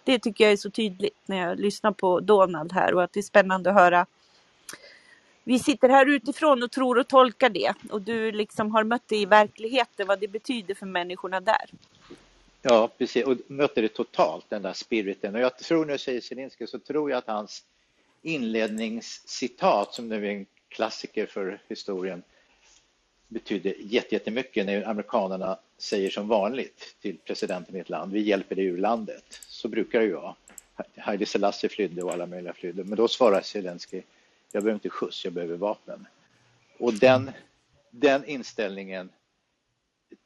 [0.04, 3.20] Det tycker jag är så tydligt när jag lyssnar på Donald här och att det
[3.20, 4.06] är spännande att höra.
[5.44, 9.16] Vi sitter här utifrån och tror och tolkar det och du liksom har mött det
[9.16, 11.70] i verkligheten, vad det betyder för människorna där.
[12.62, 15.34] Ja, precis, och möter det totalt, den där spiriten.
[15.34, 17.64] Och jag tror, nu säger Zelenskyj, så tror jag att hans
[18.22, 22.22] inledningscitat, som nu är en klassiker för historien,
[23.32, 28.64] betyder jättemycket när amerikanerna säger som vanligt till presidenten i ett land, vi hjälper dig
[28.64, 29.40] ur landet.
[29.48, 30.34] Så brukar det ju vara.
[30.96, 32.84] Haile Selassie flydde och alla möjliga flydde.
[32.84, 34.02] Men då svarar Zelensky,
[34.52, 36.06] jag behöver inte skjuts, jag behöver vapen.
[36.78, 37.30] Och den,
[37.90, 39.10] den inställningen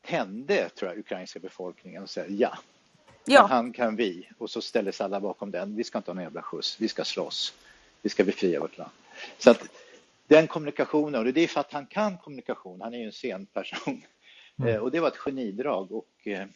[0.00, 2.58] tände, tror jag, ukrainska befolkningen och säger ja,
[3.24, 3.46] ja.
[3.46, 4.28] han kan vi.
[4.38, 5.76] Och så ställer sig alla bakom den.
[5.76, 7.54] Vi ska inte ha någon jävla skjuts, vi ska slåss.
[8.02, 8.90] Vi ska befria vårt land.
[9.38, 9.68] Så att
[10.26, 13.46] den kommunikationen, och det är för att han kan kommunikation, han är ju en sen
[13.46, 14.02] person.
[14.58, 14.74] Mm.
[14.74, 16.46] Eh, och det var ett genidrag och eh,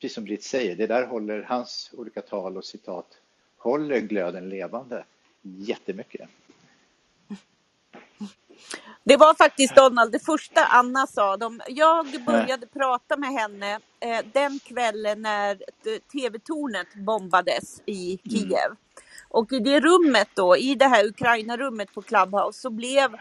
[0.00, 3.06] precis som Britt säger, det där håller hans olika tal och citat
[3.56, 5.04] håller glöden levande
[5.42, 6.28] jättemycket.
[9.04, 11.36] Det var faktiskt Donald, det första Anna sa.
[11.36, 15.58] De, jag började prata med henne eh, den kvällen när
[16.12, 18.38] tv-tornet bombades i mm.
[18.38, 18.66] Kiev.
[18.66, 18.76] Mm.
[19.32, 23.16] Och i det rummet då, i det här Ukraina-rummet på Clubhouse, så blev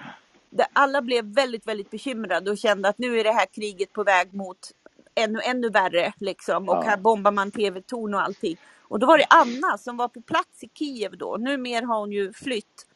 [0.49, 4.03] det, alla blev väldigt, väldigt bekymrade och kände att nu är det här kriget på
[4.03, 4.71] väg mot
[5.15, 6.69] ännu, ännu värre liksom.
[6.69, 6.81] Och ja.
[6.81, 8.57] här bombar man tv-torn och allting.
[8.81, 11.37] Och då var det Anna som var på plats i Kiev då.
[11.37, 12.87] Numera har hon ju flytt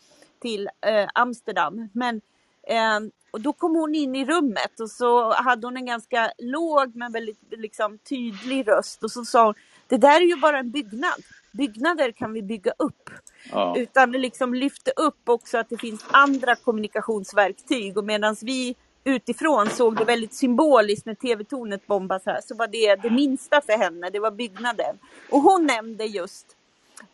[0.41, 1.89] till eh, Amsterdam.
[1.93, 2.21] Men
[2.67, 2.99] eh,
[3.31, 7.11] och då kom hon in i rummet och så hade hon en ganska låg men
[7.11, 9.53] väldigt liksom, tydlig röst och så sa hon
[9.87, 11.23] Det där är ju bara en byggnad.
[11.57, 13.09] Byggnader kan vi bygga upp.
[13.51, 13.75] Ja.
[13.77, 19.97] Utan liksom lyfte upp också att det finns andra kommunikationsverktyg och medan vi utifrån såg
[19.97, 24.19] det väldigt symboliskt när tv-tornet bombas här så var det det minsta för henne, det
[24.19, 24.99] var byggnaden.
[25.29, 26.45] Och hon nämnde just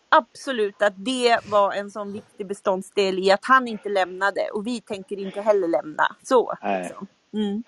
[0.10, 4.82] absolut att det var en sån viktig beståndsdel i att han inte lämnade och vi
[4.82, 6.15] tänker inte heller lämna.
[6.23, 6.58] Så.
[6.82, 7.08] Liksom.
[7.34, 7.63] Mm.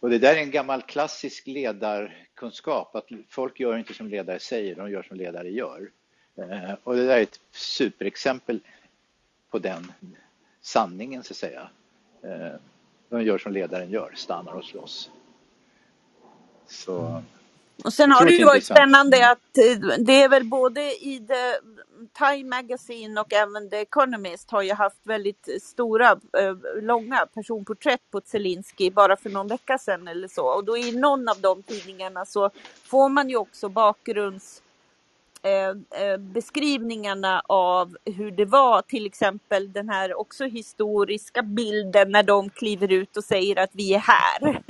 [0.00, 1.46] Och det där är en gammal klassisk
[2.36, 5.90] kunskap att folk gör inte som ledare säger, de gör som ledare gör.
[6.36, 8.60] Eh, och det där är ett superexempel
[9.50, 9.92] på den
[10.60, 11.68] sanningen så att säga.
[12.22, 12.60] Eh,
[13.08, 15.10] de gör som ledaren gör, stannar och slåss.
[16.66, 17.22] Så
[17.84, 21.68] och sen har det ju varit spännande att eh, det är väl både i The
[22.18, 28.20] Time Magazine och även The Economist har ju haft väldigt stora, eh, långa personporträtt på
[28.24, 30.46] Zelensky bara för någon vecka sedan eller så.
[30.46, 32.50] Och då i någon av de tidningarna så
[32.84, 34.62] får man ju också bakgrunds
[35.46, 42.50] eh, beskrivningarna av hur det var, till exempel den här också historiska bilden när de
[42.50, 44.40] kliver ut och säger att vi är här.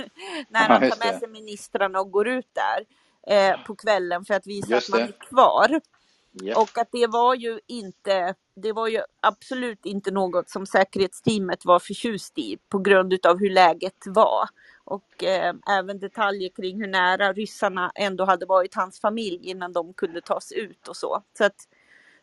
[0.49, 2.85] när han tar med sig ministrarna och går ut där
[3.27, 5.81] eh, på kvällen för att visa att man är kvar.
[6.43, 6.61] Yeah.
[6.61, 11.79] Och att det var ju inte, det var ju absolut inte något som säkerhetsteamet var
[11.79, 14.49] förtjust i på grund av hur läget var.
[14.87, 19.93] Och eh, även detaljer kring hur nära ryssarna ändå hade varit hans familj innan de
[19.93, 21.23] kunde tas ut och så.
[21.37, 21.67] Så att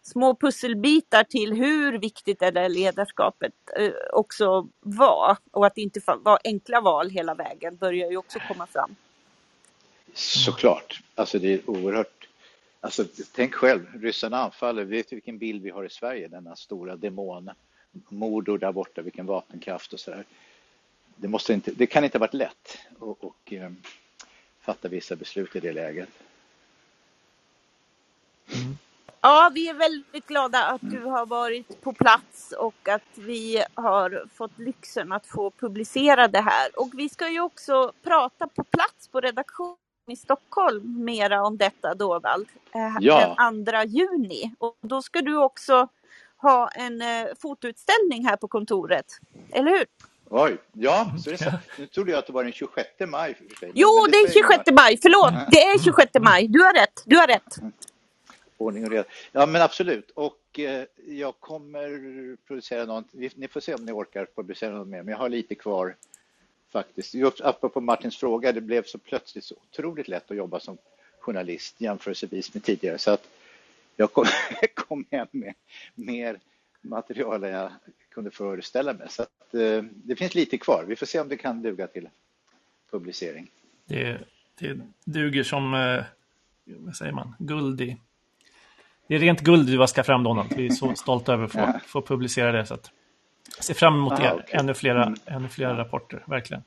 [0.02, 6.00] små pusselbitar till hur viktigt det där ledarskapet eh, också var och att det inte
[6.06, 8.96] var enkla val hela vägen börjar ju också komma fram.
[10.14, 11.02] Såklart.
[11.14, 12.28] Alltså det är oerhört.
[12.80, 14.84] Alltså tänk själv, ryssarna anfaller.
[14.84, 16.28] Vet du vilken bild vi har i Sverige?
[16.28, 17.50] Denna stora demon.
[18.08, 20.24] Mordor där borta, vilken vapenkraft och så där
[21.16, 23.70] det, måste inte, det kan inte ha varit lätt att eh,
[24.60, 26.08] fatta vissa beslut i det läget.
[28.54, 28.76] Mm.
[29.20, 34.28] Ja, vi är väldigt glada att du har varit på plats och att vi har
[34.34, 36.80] fått lyxen att få publicera det här.
[36.80, 39.76] Och vi ska ju också prata på plats på redaktionen
[40.10, 43.34] i Stockholm mera om detta Dovald eh, ja.
[43.38, 44.54] den 2 juni.
[44.58, 45.88] Och då ska du också
[46.36, 49.06] ha en eh, fotoutställning här på kontoret,
[49.52, 49.86] eller hur?
[50.30, 51.52] Oj, ja, så är det så.
[51.78, 53.34] Nu trodde jag att det var den 26 maj.
[53.34, 53.72] För sig.
[53.74, 55.50] Jo, det, det är 26 maj, förlåt.
[55.50, 57.56] Det är 26 maj, du har rätt, du har rätt.
[58.58, 59.04] Ordning och reda.
[59.32, 60.10] Ja, men absolut.
[60.10, 63.06] Och eh, jag kommer producera något.
[63.12, 65.96] Ni får se om ni orkar publicera något mer, men jag har lite kvar
[66.72, 67.14] faktiskt.
[67.14, 70.78] Just apropå Martins fråga, det blev så plötsligt så otroligt lätt att jobba som
[71.20, 72.98] journalist jämförelsevis med tidigare.
[72.98, 73.28] Så att
[73.96, 74.26] jag kom,
[74.74, 75.54] kom hem med
[75.94, 76.40] mer
[76.80, 77.72] material än jag
[78.08, 79.06] kunde föreställa mig.
[79.10, 79.30] Så att,
[79.92, 80.84] det finns lite kvar.
[80.84, 82.08] Vi får se om det kan duga till
[82.90, 83.50] publicering.
[83.86, 84.18] Det,
[84.58, 86.04] det duger som, eh,
[86.64, 87.96] vad säger man, guld i...
[89.06, 90.52] Det är rent guld vi vaskar fram Donald.
[90.56, 91.80] Vi är så stolta över att få, ja.
[91.86, 92.66] få publicera det.
[92.66, 92.90] Så att,
[93.60, 94.34] ser fram emot Aha, er.
[94.34, 94.60] Okay.
[94.60, 95.18] ännu, flera, mm.
[95.26, 96.62] ännu flera rapporter, verkligen.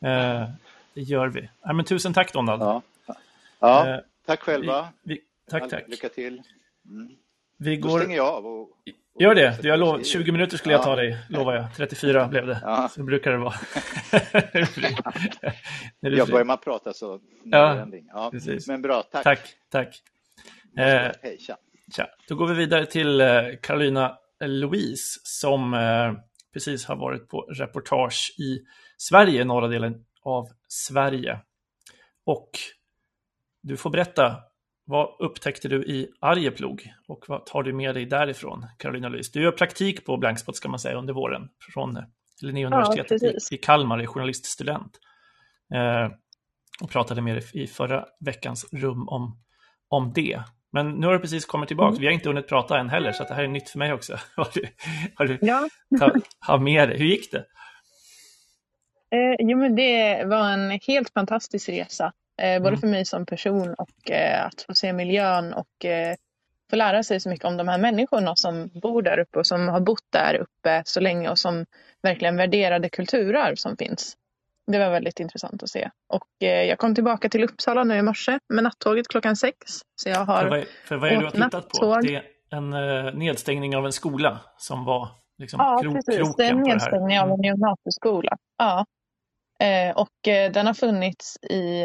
[0.00, 0.48] Eh,
[0.94, 1.48] det gör vi.
[1.62, 2.62] Ja, men tusen tack Donald.
[2.62, 2.82] Ja,
[3.58, 4.88] ja eh, tack själva.
[5.02, 5.84] Vi, vi, tack, tack.
[5.88, 6.42] Lycka till.
[6.86, 7.16] Mm.
[7.56, 7.90] Vi går...
[7.90, 8.46] Då stänger jag av.
[8.46, 8.70] Och
[9.18, 9.58] Gör det.
[9.62, 10.02] Jag lov...
[10.02, 11.74] 20 minuter skulle jag ta dig, lovar jag.
[11.76, 12.60] 34 blev det.
[12.62, 12.88] Ja.
[12.88, 13.54] Så brukar det vara.
[16.16, 17.20] jag börjar man prata så.
[17.44, 18.30] Ja, ja.
[18.30, 18.68] Precis.
[18.68, 19.24] Men bra, tack.
[19.24, 20.02] Tack, tack.
[20.78, 21.56] Eh, Hej, tja.
[21.96, 22.06] tja.
[22.28, 23.28] Då går vi vidare till eh,
[23.62, 26.12] Carolina Louise som eh,
[26.52, 28.60] precis har varit på reportage i
[28.96, 31.38] Sverige, norra delen av Sverige.
[32.24, 32.50] Och
[33.62, 34.36] du får berätta
[34.84, 39.32] vad upptäckte du i Arjeplog och vad tar du med dig därifrån, Carolina Lys?
[39.32, 41.98] Du gör praktik på Blankspot ska man säga under våren från
[42.42, 44.98] Linnéuniversitetet ja, i, i Kalmar, är journaliststudent.
[45.74, 46.10] Eh,
[46.82, 49.38] och pratade med dig i förra veckans rum om,
[49.88, 50.42] om det.
[50.72, 51.88] Men nu har du precis kommit tillbaka.
[51.88, 52.00] Mm.
[52.00, 54.12] Vi har inte hunnit prata än heller, så det här är nytt för mig också.
[54.36, 54.66] har du,
[55.14, 55.68] har du ja.
[55.98, 56.12] ta,
[56.46, 56.98] ha med dig.
[56.98, 57.44] Hur gick det?
[59.10, 62.12] Eh, jo, men det var en helt fantastisk resa.
[62.42, 62.80] Eh, både mm.
[62.80, 66.14] för mig som person och eh, att få se miljön och eh,
[66.70, 69.68] få lära sig så mycket om de här människorna som bor där uppe och som
[69.68, 71.66] har bott där uppe så länge och som
[72.02, 74.16] verkligen värderade kulturarv som finns.
[74.66, 75.90] Det var väldigt intressant att se.
[76.08, 79.56] Och eh, jag kom tillbaka till Uppsala nu i morse med nattåget klockan sex.
[79.96, 82.00] Så jag har för vad, för vad är det du har tittat på?
[82.00, 86.36] Det är en uh, nedstängning av en skola som var liksom ja, kro precis.
[86.36, 88.36] Det är en nedstängning av en gymnasieskola.
[88.58, 88.86] Ja.
[89.60, 91.84] Eh, och eh, den har funnits i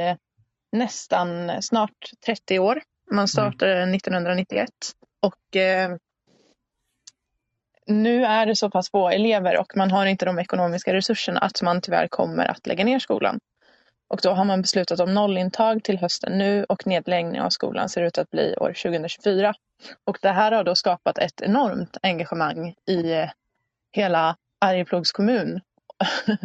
[0.72, 2.82] nästan snart 30 år.
[3.12, 3.28] Man mm.
[3.28, 3.96] startade mm.
[3.96, 4.70] 1991
[5.22, 5.96] och eh,
[7.86, 11.62] nu är det så pass få elever och man har inte de ekonomiska resurserna att
[11.62, 13.40] man tyvärr kommer att lägga ner skolan.
[14.10, 18.02] Och då har man beslutat om nollintag till hösten nu och nedläggning av skolan ser
[18.02, 19.54] ut att bli år 2024.
[20.06, 23.30] Och det här har då skapat ett enormt engagemang i
[23.92, 25.62] hela Arjeplogs kommun.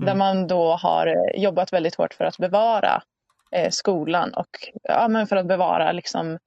[0.00, 0.06] Mm.
[0.06, 3.02] Där man då har jobbat väldigt hårt för att bevara
[3.50, 6.38] eh, skolan och ja, men för att bevara liksom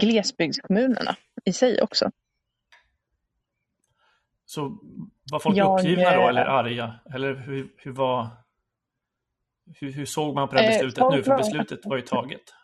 [0.00, 2.10] glesbygdskommunerna i sig också.
[4.46, 4.78] Så
[5.32, 6.94] var folk jag, uppgivna då eller arga?
[7.14, 8.28] Eller hur, hur var
[9.74, 11.22] hur, hur såg man på det här eh, beslutet eh, nu?
[11.22, 12.54] För beslutet var ju taget.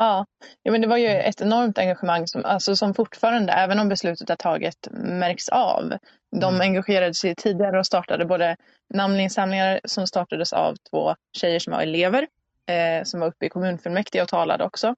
[0.00, 0.26] Ja,
[0.62, 4.30] ja men det var ju ett enormt engagemang som, alltså, som fortfarande, även om beslutet
[4.30, 5.92] är taget, märks av.
[6.36, 6.60] De mm.
[6.60, 8.56] engagerade sig tidigare och startade både
[8.94, 12.26] namninsamlingar som startades av två tjejer som var elever,
[12.66, 14.94] eh, som var uppe i kommunfullmäktige och talade också.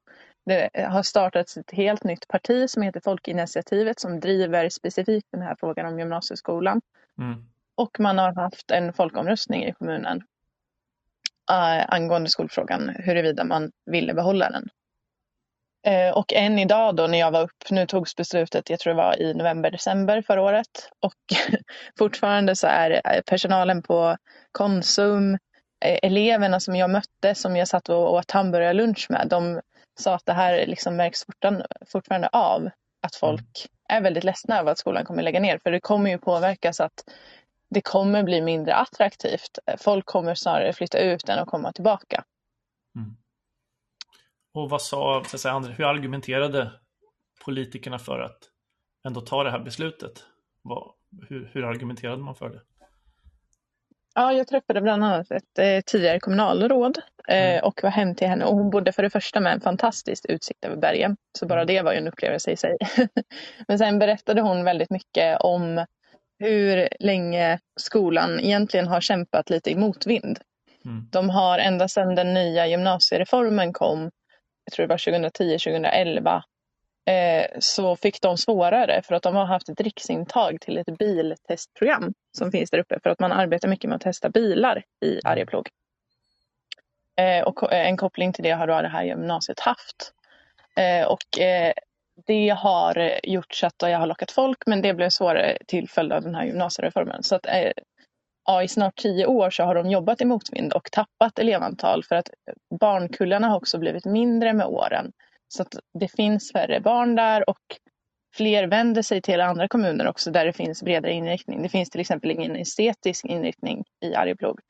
[0.47, 5.57] Det har startats ett helt nytt parti som heter Folkinitiativet som driver specifikt den här
[5.61, 6.81] frågan om gymnasieskolan.
[7.19, 7.45] Mm.
[7.75, 10.23] Och man har haft en folkomröstning i kommunen
[11.51, 14.69] äh, angående skolfrågan, huruvida man ville behålla den.
[15.87, 18.97] Eh, och än idag då när jag var upp, nu togs beslutet, jag tror det
[19.03, 20.91] var i november, december förra året.
[21.01, 21.15] Och
[21.99, 24.17] fortfarande så är personalen på
[24.53, 25.35] Konsum,
[25.85, 29.61] eh, eleverna som jag mötte, som jag satt och åt hamburgarlunch med, de
[30.01, 31.25] sa att det här liksom märks
[31.87, 32.71] fortfarande av.
[33.07, 35.59] Att folk är väldigt ledsna över att skolan kommer lägga ner.
[35.59, 37.05] För det kommer ju påverka så att
[37.71, 39.59] det kommer bli mindre attraktivt.
[39.79, 42.25] Folk kommer snarare flytta ut än att komma tillbaka.
[42.97, 43.17] Mm.
[44.55, 46.71] Och vad sa, så säga, hur argumenterade
[47.45, 48.39] politikerna för att
[49.07, 50.25] ändå ta det här beslutet?
[50.63, 50.93] Vad,
[51.29, 52.61] hur, hur argumenterade man för det?
[54.15, 56.99] Ja, jag träffade bland annat ett eh, tidigare kommunalråd
[57.29, 57.65] eh, mm.
[57.65, 58.45] och var hem till henne.
[58.45, 61.17] Och hon bodde för det första med en fantastisk utsikt över bergen.
[61.39, 61.67] Så bara mm.
[61.67, 62.77] det var ju en upplevelse i sig.
[63.69, 65.87] Men sen berättade hon väldigt mycket om
[66.39, 70.39] hur länge skolan egentligen har kämpat lite i motvind.
[70.85, 71.09] Mm.
[71.13, 74.11] De har ända sedan den nya gymnasiereformen kom,
[74.65, 76.43] jag tror det var 2010-2011,
[77.07, 82.15] eh, så fick de svårare för att de har haft ett riksintag till ett biltestprogram
[82.39, 85.21] som finns där uppe för att man arbetar mycket med att testa bilar i mm.
[85.25, 85.69] Arjeplog.
[87.17, 90.13] Eh, och en koppling till det har då det här gymnasiet haft.
[90.77, 91.73] Eh, och eh,
[92.27, 96.13] det har gjort så att jag har lockat folk men det blev svårare till följd
[96.13, 97.23] av den här gymnasiereformen.
[97.23, 97.47] Så att,
[98.47, 102.15] ja, i snart tio år så har de jobbat i motvind och tappat elevantal för
[102.15, 102.31] att
[102.81, 105.13] barnkullarna har också blivit mindre med åren.
[105.49, 107.59] Så att det finns färre barn där och
[108.35, 111.63] fler vänder sig till andra kommuner också där det finns bredare inriktning.
[111.63, 114.61] Det finns till exempel ingen estetisk inriktning i Arjeplog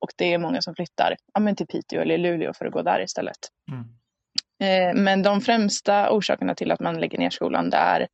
[0.00, 2.82] och det är många som flyttar ja, men till Piteå eller Luleå för att gå
[2.82, 3.38] där istället.
[3.70, 3.84] Mm.
[4.62, 8.08] Eh, men de främsta orsakerna till att man lägger ner skolan det är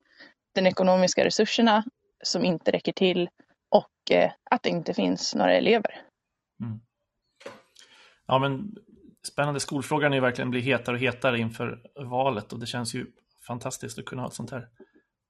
[0.54, 1.84] den ekonomiska resurserna
[2.24, 3.28] som inte räcker till
[4.10, 5.90] eh, att det inte finns några elever.
[6.60, 6.80] Mm.
[8.26, 8.74] Ja, men
[9.28, 9.60] spännande.
[9.60, 13.06] Skolfrågan är ju verkligen blir hetare och hetare inför valet och det känns ju
[13.46, 14.68] fantastiskt att kunna ha ett sånt här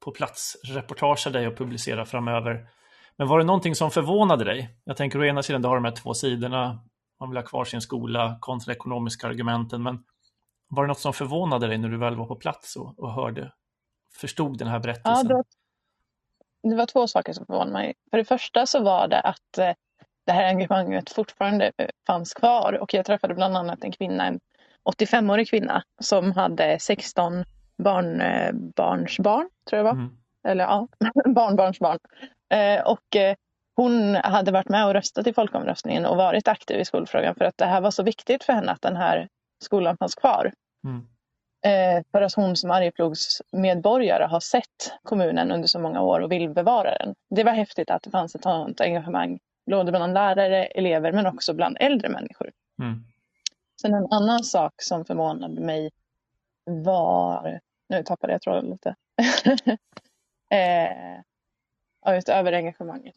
[0.05, 2.69] på plats reportage av dig och publicera framöver.
[3.17, 4.79] Men var det någonting som förvånade dig?
[4.85, 6.81] Jag tänker å ena sidan, du har de här två sidorna,
[7.21, 10.05] man vill ha kvar sin skola kontra ekonomiska argumenten, men
[10.69, 13.53] var det något som förvånade dig när du väl var på plats och, och hörde,
[14.21, 15.15] förstod den här berättelsen?
[15.17, 15.45] Ja, det var,
[16.63, 17.95] det var två saker som förvånade mig.
[18.11, 19.73] För det första så var det att eh,
[20.27, 21.73] det här engagemanget fortfarande
[22.07, 24.41] fanns kvar och jag träffade bland annat en kvinna, en
[24.91, 27.45] 85-årig kvinna som hade 16
[27.83, 28.53] barn, eh,
[29.69, 29.91] tror jag var.
[29.91, 30.11] Mm.
[30.49, 30.89] Eller ja,
[31.35, 31.99] barnbarnsbarn.
[32.55, 33.17] Eh, och
[33.77, 37.59] hon hade varit med och röstat i folkomröstningen och varit aktiv i skolfrågan för att
[37.59, 39.29] det här var så viktigt för henne att den här
[39.65, 40.53] skolan fanns kvar.
[40.85, 41.07] Mm.
[41.65, 46.33] Eh, för att hon som Arjeplogs medborgare har sett kommunen under så många år och
[46.33, 47.15] vill bevara den.
[47.31, 49.39] Det var häftigt att det fanns ett sådant engagemang
[49.71, 52.51] både bland lärare, elever men också bland äldre människor.
[52.83, 53.05] Mm.
[53.81, 55.91] Sen en annan sak som förvånade mig
[56.65, 58.95] var, nu tappade jag tråden lite,
[60.51, 63.17] eh, utöver engagemanget.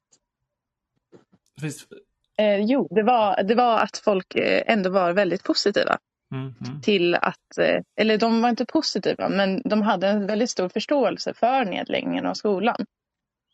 [2.37, 5.97] Eh, jo, det var, det var att folk eh, ändå var väldigt positiva.
[6.31, 6.81] Mm, mm.
[6.81, 11.33] Till att, eh, eller de var inte positiva, men de hade en väldigt stor förståelse
[11.33, 12.85] för nedläggningen av skolan.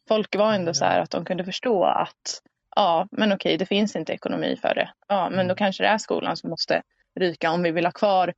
[0.08, 2.42] Folk var ändå så här att de kunde förstå att
[2.76, 4.90] ja, men okej, det finns inte ekonomi för det.
[5.08, 5.56] Ja, men då mm.
[5.56, 6.82] kanske det är skolan som måste
[7.20, 8.34] ryka om vi vill ha kvar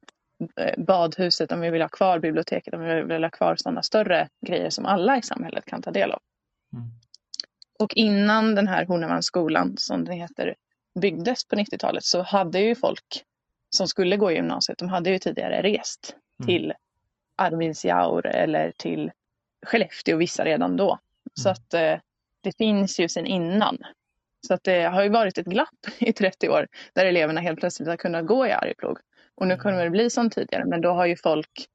[0.60, 4.30] eh, badhuset, om vi vill ha kvar biblioteket, om vi vill ha kvar sådana större
[4.48, 6.22] grejer som alla i samhället kan ta del av.
[6.74, 6.90] Mm.
[7.80, 10.56] Och innan den här Hornemannsskolan, som den heter,
[11.02, 13.24] byggdes på 90-talet så hade ju folk
[13.70, 16.48] som skulle gå i gymnasiet, de hade ju tidigare rest mm.
[16.48, 16.74] till
[17.36, 19.12] Arvidsjaur eller till
[19.66, 20.92] Skellefteå, vissa redan då.
[20.92, 21.00] Mm.
[21.34, 22.00] Så att eh,
[22.44, 23.78] det finns ju sedan innan.
[24.48, 27.90] Så att det har ju varit ett glapp i 30 år där eleverna helt plötsligt
[27.90, 28.98] har kunnat gå i Arjeplog.
[29.36, 31.68] Och nu kommer det bli som tidigare, men då har ju folk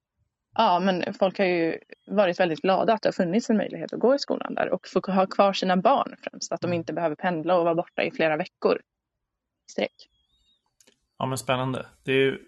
[0.57, 4.01] Ja, men folk har ju varit väldigt glada att det har funnits en möjlighet att
[4.01, 6.53] gå i skolan där och få ha kvar sina barn främst.
[6.53, 8.83] Att de inte behöver pendla och vara borta i flera veckor.
[9.71, 10.09] Sträck.
[11.25, 11.87] Ja, men spännande.
[12.03, 12.39] Det är ju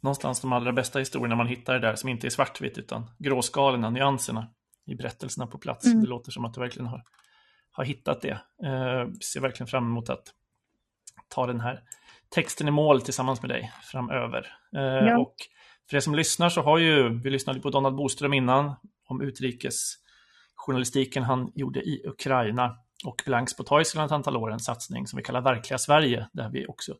[0.00, 4.48] någonstans de allra bästa historierna man hittar där som inte är svartvitt utan gråskalorna, nyanserna
[4.86, 5.86] i berättelserna på plats.
[5.86, 6.00] Mm.
[6.00, 7.04] Det låter som att du verkligen har
[7.70, 8.40] har hittat det.
[8.64, 10.22] Eh, ser verkligen fram emot att
[11.28, 11.80] ta den här
[12.28, 14.56] texten i mål tillsammans med dig framöver.
[14.76, 15.18] Eh, ja.
[15.18, 15.34] Och
[15.90, 18.74] för er som lyssnar så har ju, vi lyssnade på Donald Boström innan
[19.06, 25.06] om utrikesjournalistiken han gjorde i Ukraina och Blanks på sedan ett antal år en satsning
[25.06, 26.94] som vi kallar Verkliga Sverige där vi också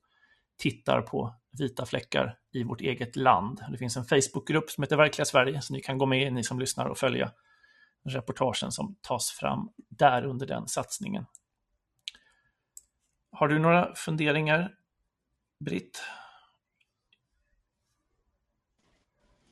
[0.57, 3.61] tittar på vita fläckar i vårt eget land.
[3.71, 6.61] Det finns en Facebookgrupp som heter Verkliga Sverige så ni kan gå med, ni som
[6.61, 7.33] lyssnar och följa
[8.05, 11.27] reportagen som tas fram där under den satsningen.
[13.33, 14.75] Har du några funderingar,
[15.61, 16.03] Britt?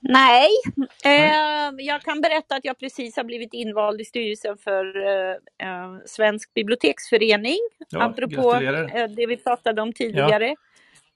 [0.05, 0.49] Nej,
[1.05, 5.97] eh, jag kan berätta att jag precis har blivit invald i styrelsen för eh, eh
[6.07, 7.59] Svensk biblioteksförening.
[7.89, 10.49] Ja, apropå eh, det vi pratade om tidigare.
[10.49, 10.55] Ja.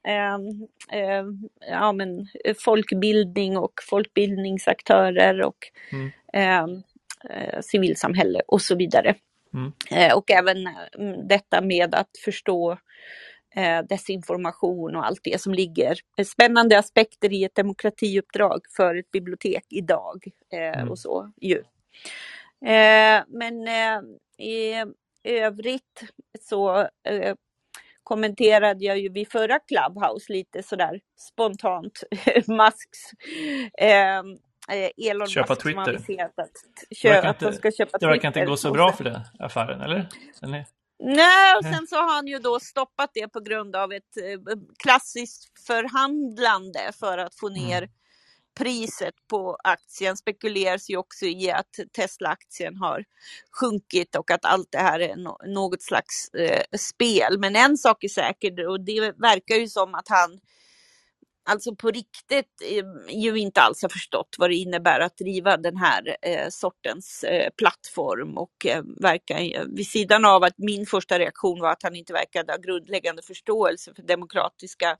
[0.06, 2.28] Ehm, ehm, ja, men,
[2.58, 5.56] folkbildning och folkbildningsaktörer och
[5.92, 6.10] mm.
[6.32, 6.82] Ehm,
[7.30, 9.14] eh, civilsamhälle och så vidare.
[9.54, 9.72] Mm.
[9.90, 10.56] Eh, och även
[10.98, 12.78] mm, detta med att förstå
[13.56, 15.98] eh, desinformation och allt det som ligger.
[16.24, 20.90] Spännande aspekter i ett demokratiuppdrag för ett bibliotek idag mm.
[20.90, 21.62] och så ju.
[23.26, 23.68] men
[24.38, 24.84] i
[25.24, 26.02] övrigt
[26.40, 26.88] så
[28.06, 31.00] kommenterade jag ju vid förra Clubhouse lite sådär
[31.32, 32.02] spontant
[32.48, 33.12] Musks
[33.80, 35.94] eh, Elon Köpa Musk som Twitter.
[35.94, 36.50] aviserat att,
[36.90, 38.50] Det kö, att de ska köpa Det verkar inte Twitter.
[38.50, 40.08] gå så bra för den affären, eller?
[40.42, 40.66] Är...
[40.98, 44.56] Nej, och sen så har han ju då stoppat det på grund av ett eh,
[44.82, 47.90] klassiskt förhandlande för att få ner Mm
[48.56, 50.18] priset på aktien.
[50.18, 53.04] Spekuleras ju också i att Tesla-aktien har
[53.60, 57.40] sjunkit och att allt det här är no- något slags eh, spel.
[57.40, 60.40] Men en sak är säker och det verkar ju som att han
[61.46, 65.78] alltså på riktigt eh, ju inte alls har förstått vad det innebär att driva den
[65.78, 71.20] här eh, sortens eh, plattform och eh, verkar eh, vid sidan av att min första
[71.20, 74.98] reaktion var att han inte verkade ha grundläggande förståelse för demokratiska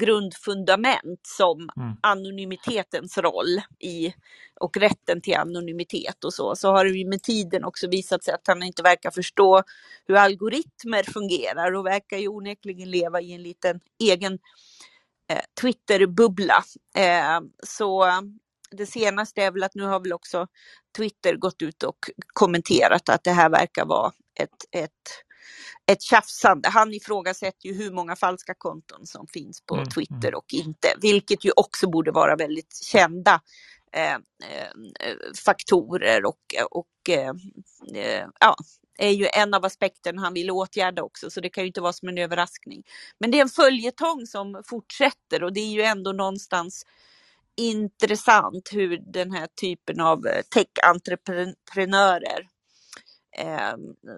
[0.00, 1.96] grundfundament som Mm.
[2.02, 4.14] anonymitetens roll i
[4.60, 8.34] och rätten till anonymitet och så, så har det ju med tiden också visat sig
[8.34, 9.62] att han inte verkar förstå
[10.08, 14.38] hur algoritmer fungerar och verkar ju onekligen leva i en liten egen
[15.30, 16.64] eh, Twitter-bubbla.
[16.96, 18.06] Eh, så
[18.70, 20.46] det senaste är väl att nu har väl också
[20.96, 24.90] Twitter gått ut och kommenterat att det här verkar vara ett, ett,
[25.86, 26.68] ett tjafsande.
[26.68, 31.44] Han ifrågasätter ju hur många falska konton som finns på Mm, Twitter och inte, vilket
[31.44, 33.40] ju också borde vara väldigt kända
[33.92, 37.32] eh, eh, faktorer och, och eh,
[38.40, 38.56] ja,
[38.98, 41.92] är ju en av aspekterna han vill åtgärda också, så det kan ju inte vara
[41.92, 42.82] som en överraskning.
[43.18, 46.86] Men det är en följetong som fortsätter och det är ju ändå någonstans
[47.56, 52.48] intressant hur den här typen av eh, tech-entreprenörer
[53.38, 53.74] eh,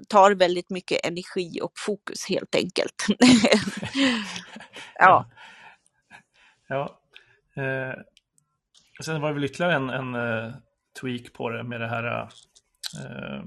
[0.08, 3.06] tar väldigt mycket energi och fokus helt enkelt.
[4.94, 5.30] ja.
[6.68, 7.00] Ja.
[7.56, 7.94] Eh,
[9.04, 10.52] sen var det väl ytterligare en, en eh,
[11.00, 12.22] tweak på det med det här...
[13.04, 13.42] Eh,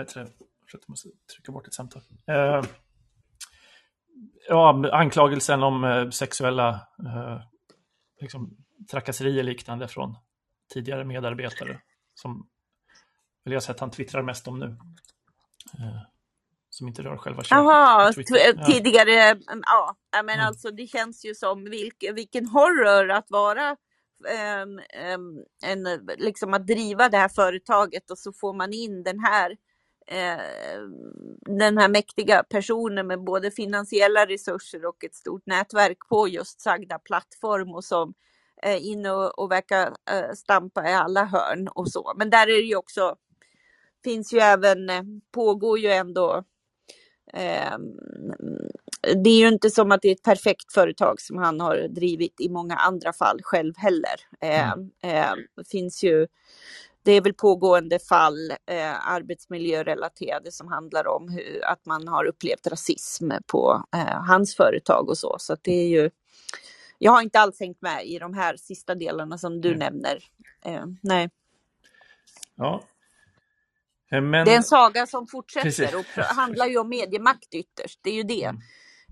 [0.00, 0.30] vad heter det?
[0.72, 2.02] Jag måste trycka bort ett samtal.
[2.26, 2.62] Eh,
[4.48, 6.68] ja, anklagelsen om eh, sexuella
[7.06, 7.40] eh,
[8.20, 8.56] liksom,
[8.90, 10.16] trakasserier liknande från
[10.74, 11.80] tidigare medarbetare.
[12.14, 12.48] Som
[13.44, 14.66] väl jag sett han twittrar mest om nu.
[15.78, 16.02] Eh,
[16.70, 17.50] som inte rör själva köpet.
[17.50, 18.12] Jaha,
[18.56, 18.66] Ja.
[18.66, 20.46] tidigare, mm, ja, ja, men Mm.
[20.46, 23.76] alltså det känns ju som vilk, vilken horror att vara
[24.28, 25.84] ehm, ehm, en,
[26.18, 29.56] liksom att driva det här företaget och så får man in den här eh,
[31.40, 36.98] den här mäktiga personen med både finansiella resurser och ett stort nätverk på just sagda
[36.98, 38.14] plattform och som
[38.62, 42.12] är inne och, verkar eh, stampa i alla hörn och så.
[42.16, 43.16] Men där är det ju också,
[44.04, 45.02] finns ju även, eh,
[45.32, 46.44] pågår ju ändå
[47.34, 47.82] Ehm,
[49.24, 52.40] det är ju inte som att det är ett perfekt företag som han har drivit
[52.40, 54.16] i många andra fall själv heller.
[54.40, 56.26] Ehm, ehm, det finns ju,
[57.02, 62.66] det är väl pågående fall, eh, arbetsmiljörelaterade, som handlar om hur, att man har upplevt
[62.66, 65.36] rasism på eh, hans företag och så.
[65.38, 66.10] Så det är ju,
[66.98, 69.78] jag har inte alls hängt med i de här sista delarna som du Nej.
[69.78, 70.24] nämner.
[70.64, 71.30] Ehm, nej.
[72.54, 72.82] Ja.
[74.10, 74.44] Eh, Men...
[74.46, 75.30] Det är en saga som Precis.
[75.32, 78.00] fortsätter och pr- handlar ju om mediemakt ytterst.
[78.02, 78.44] Det är ju det.
[78.44, 78.62] Mm.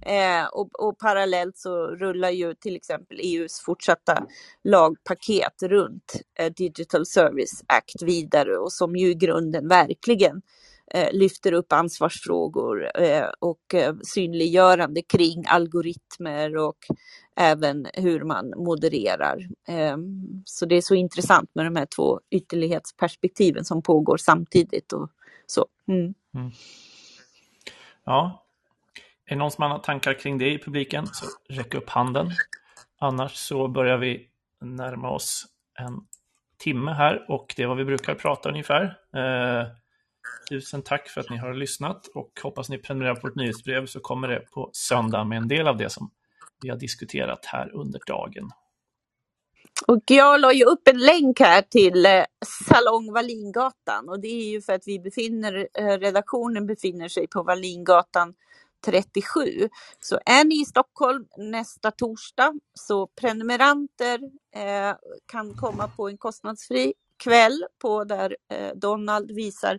[0.01, 4.27] Eh, och, och parallellt så rullar ju till exempel EUs fortsatta
[4.65, 10.43] lagpaket runt eh, Digital Service Act vidare och som ju i grunden verkligen
[10.95, 16.79] eh, lyfter upp ansvarsfrågor eh, och eh, synliggörande kring algoritmer och
[17.37, 19.49] även hur man modererar.
[19.69, 19.97] Eh,
[20.45, 25.11] så det är så intressant med de här två ytterlighetsperspektiven som pågår samtidigt och
[25.47, 25.67] så.
[25.89, 26.15] Mm.
[26.35, 26.51] mm.
[28.05, 28.48] Ja.
[29.29, 32.31] Är det någon som har tankar kring det i publiken så räck upp handen.
[32.99, 34.29] Annars så börjar vi
[34.61, 35.47] närma oss
[35.79, 36.01] en
[36.59, 38.99] timme här och det är vad vi brukar prata ungefär.
[39.17, 39.67] Eh,
[40.51, 44.01] tusen tack för att ni har lyssnat och hoppas ni prenumererar på vårt nyhetsbrev så
[44.01, 46.11] kommer det på söndag med en del av det som
[46.63, 48.51] vi har diskuterat här under dagen.
[49.87, 52.25] Och jag la ju upp en länk här till eh,
[52.69, 57.43] Salong Wallingatan och det är ju för att vi befinner, eh, redaktionen befinner sig på
[57.43, 58.35] Wallingatan
[58.87, 59.69] 37.
[60.01, 64.21] Så är ni i Stockholm nästa torsdag så prenumeranter
[64.57, 69.79] eh, kan komma på en kostnadsfri kväll på där eh, Donald visar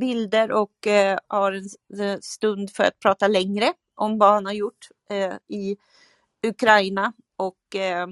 [0.00, 4.52] bilder och eh, har en eh, stund för att prata längre om vad han har
[4.52, 5.76] gjort eh, i
[6.46, 8.06] Ukraina och eh,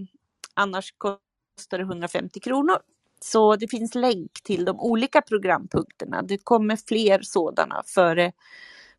[0.55, 2.79] annars kostar det 150 kronor.
[3.21, 6.23] Så det finns länk till de olika programpunkterna.
[6.23, 8.33] Det kommer fler sådana före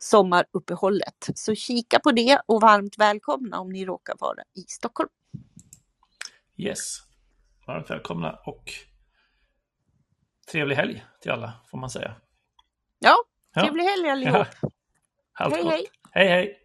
[0.04, 1.30] sommaruppehållet.
[1.36, 5.10] Så kika på det och varmt välkomna om ni råkar vara i Stockholm.
[6.58, 6.98] Yes,
[7.68, 8.72] varmt välkomna och
[10.52, 12.16] trevlig helg till alla får man säga.
[13.00, 13.16] Ja,
[13.54, 13.62] Ja.
[13.62, 14.48] trevlig helg allihop.
[15.34, 15.72] Allt Hej, gott.
[15.72, 15.86] hej.
[16.12, 16.61] Hej hej!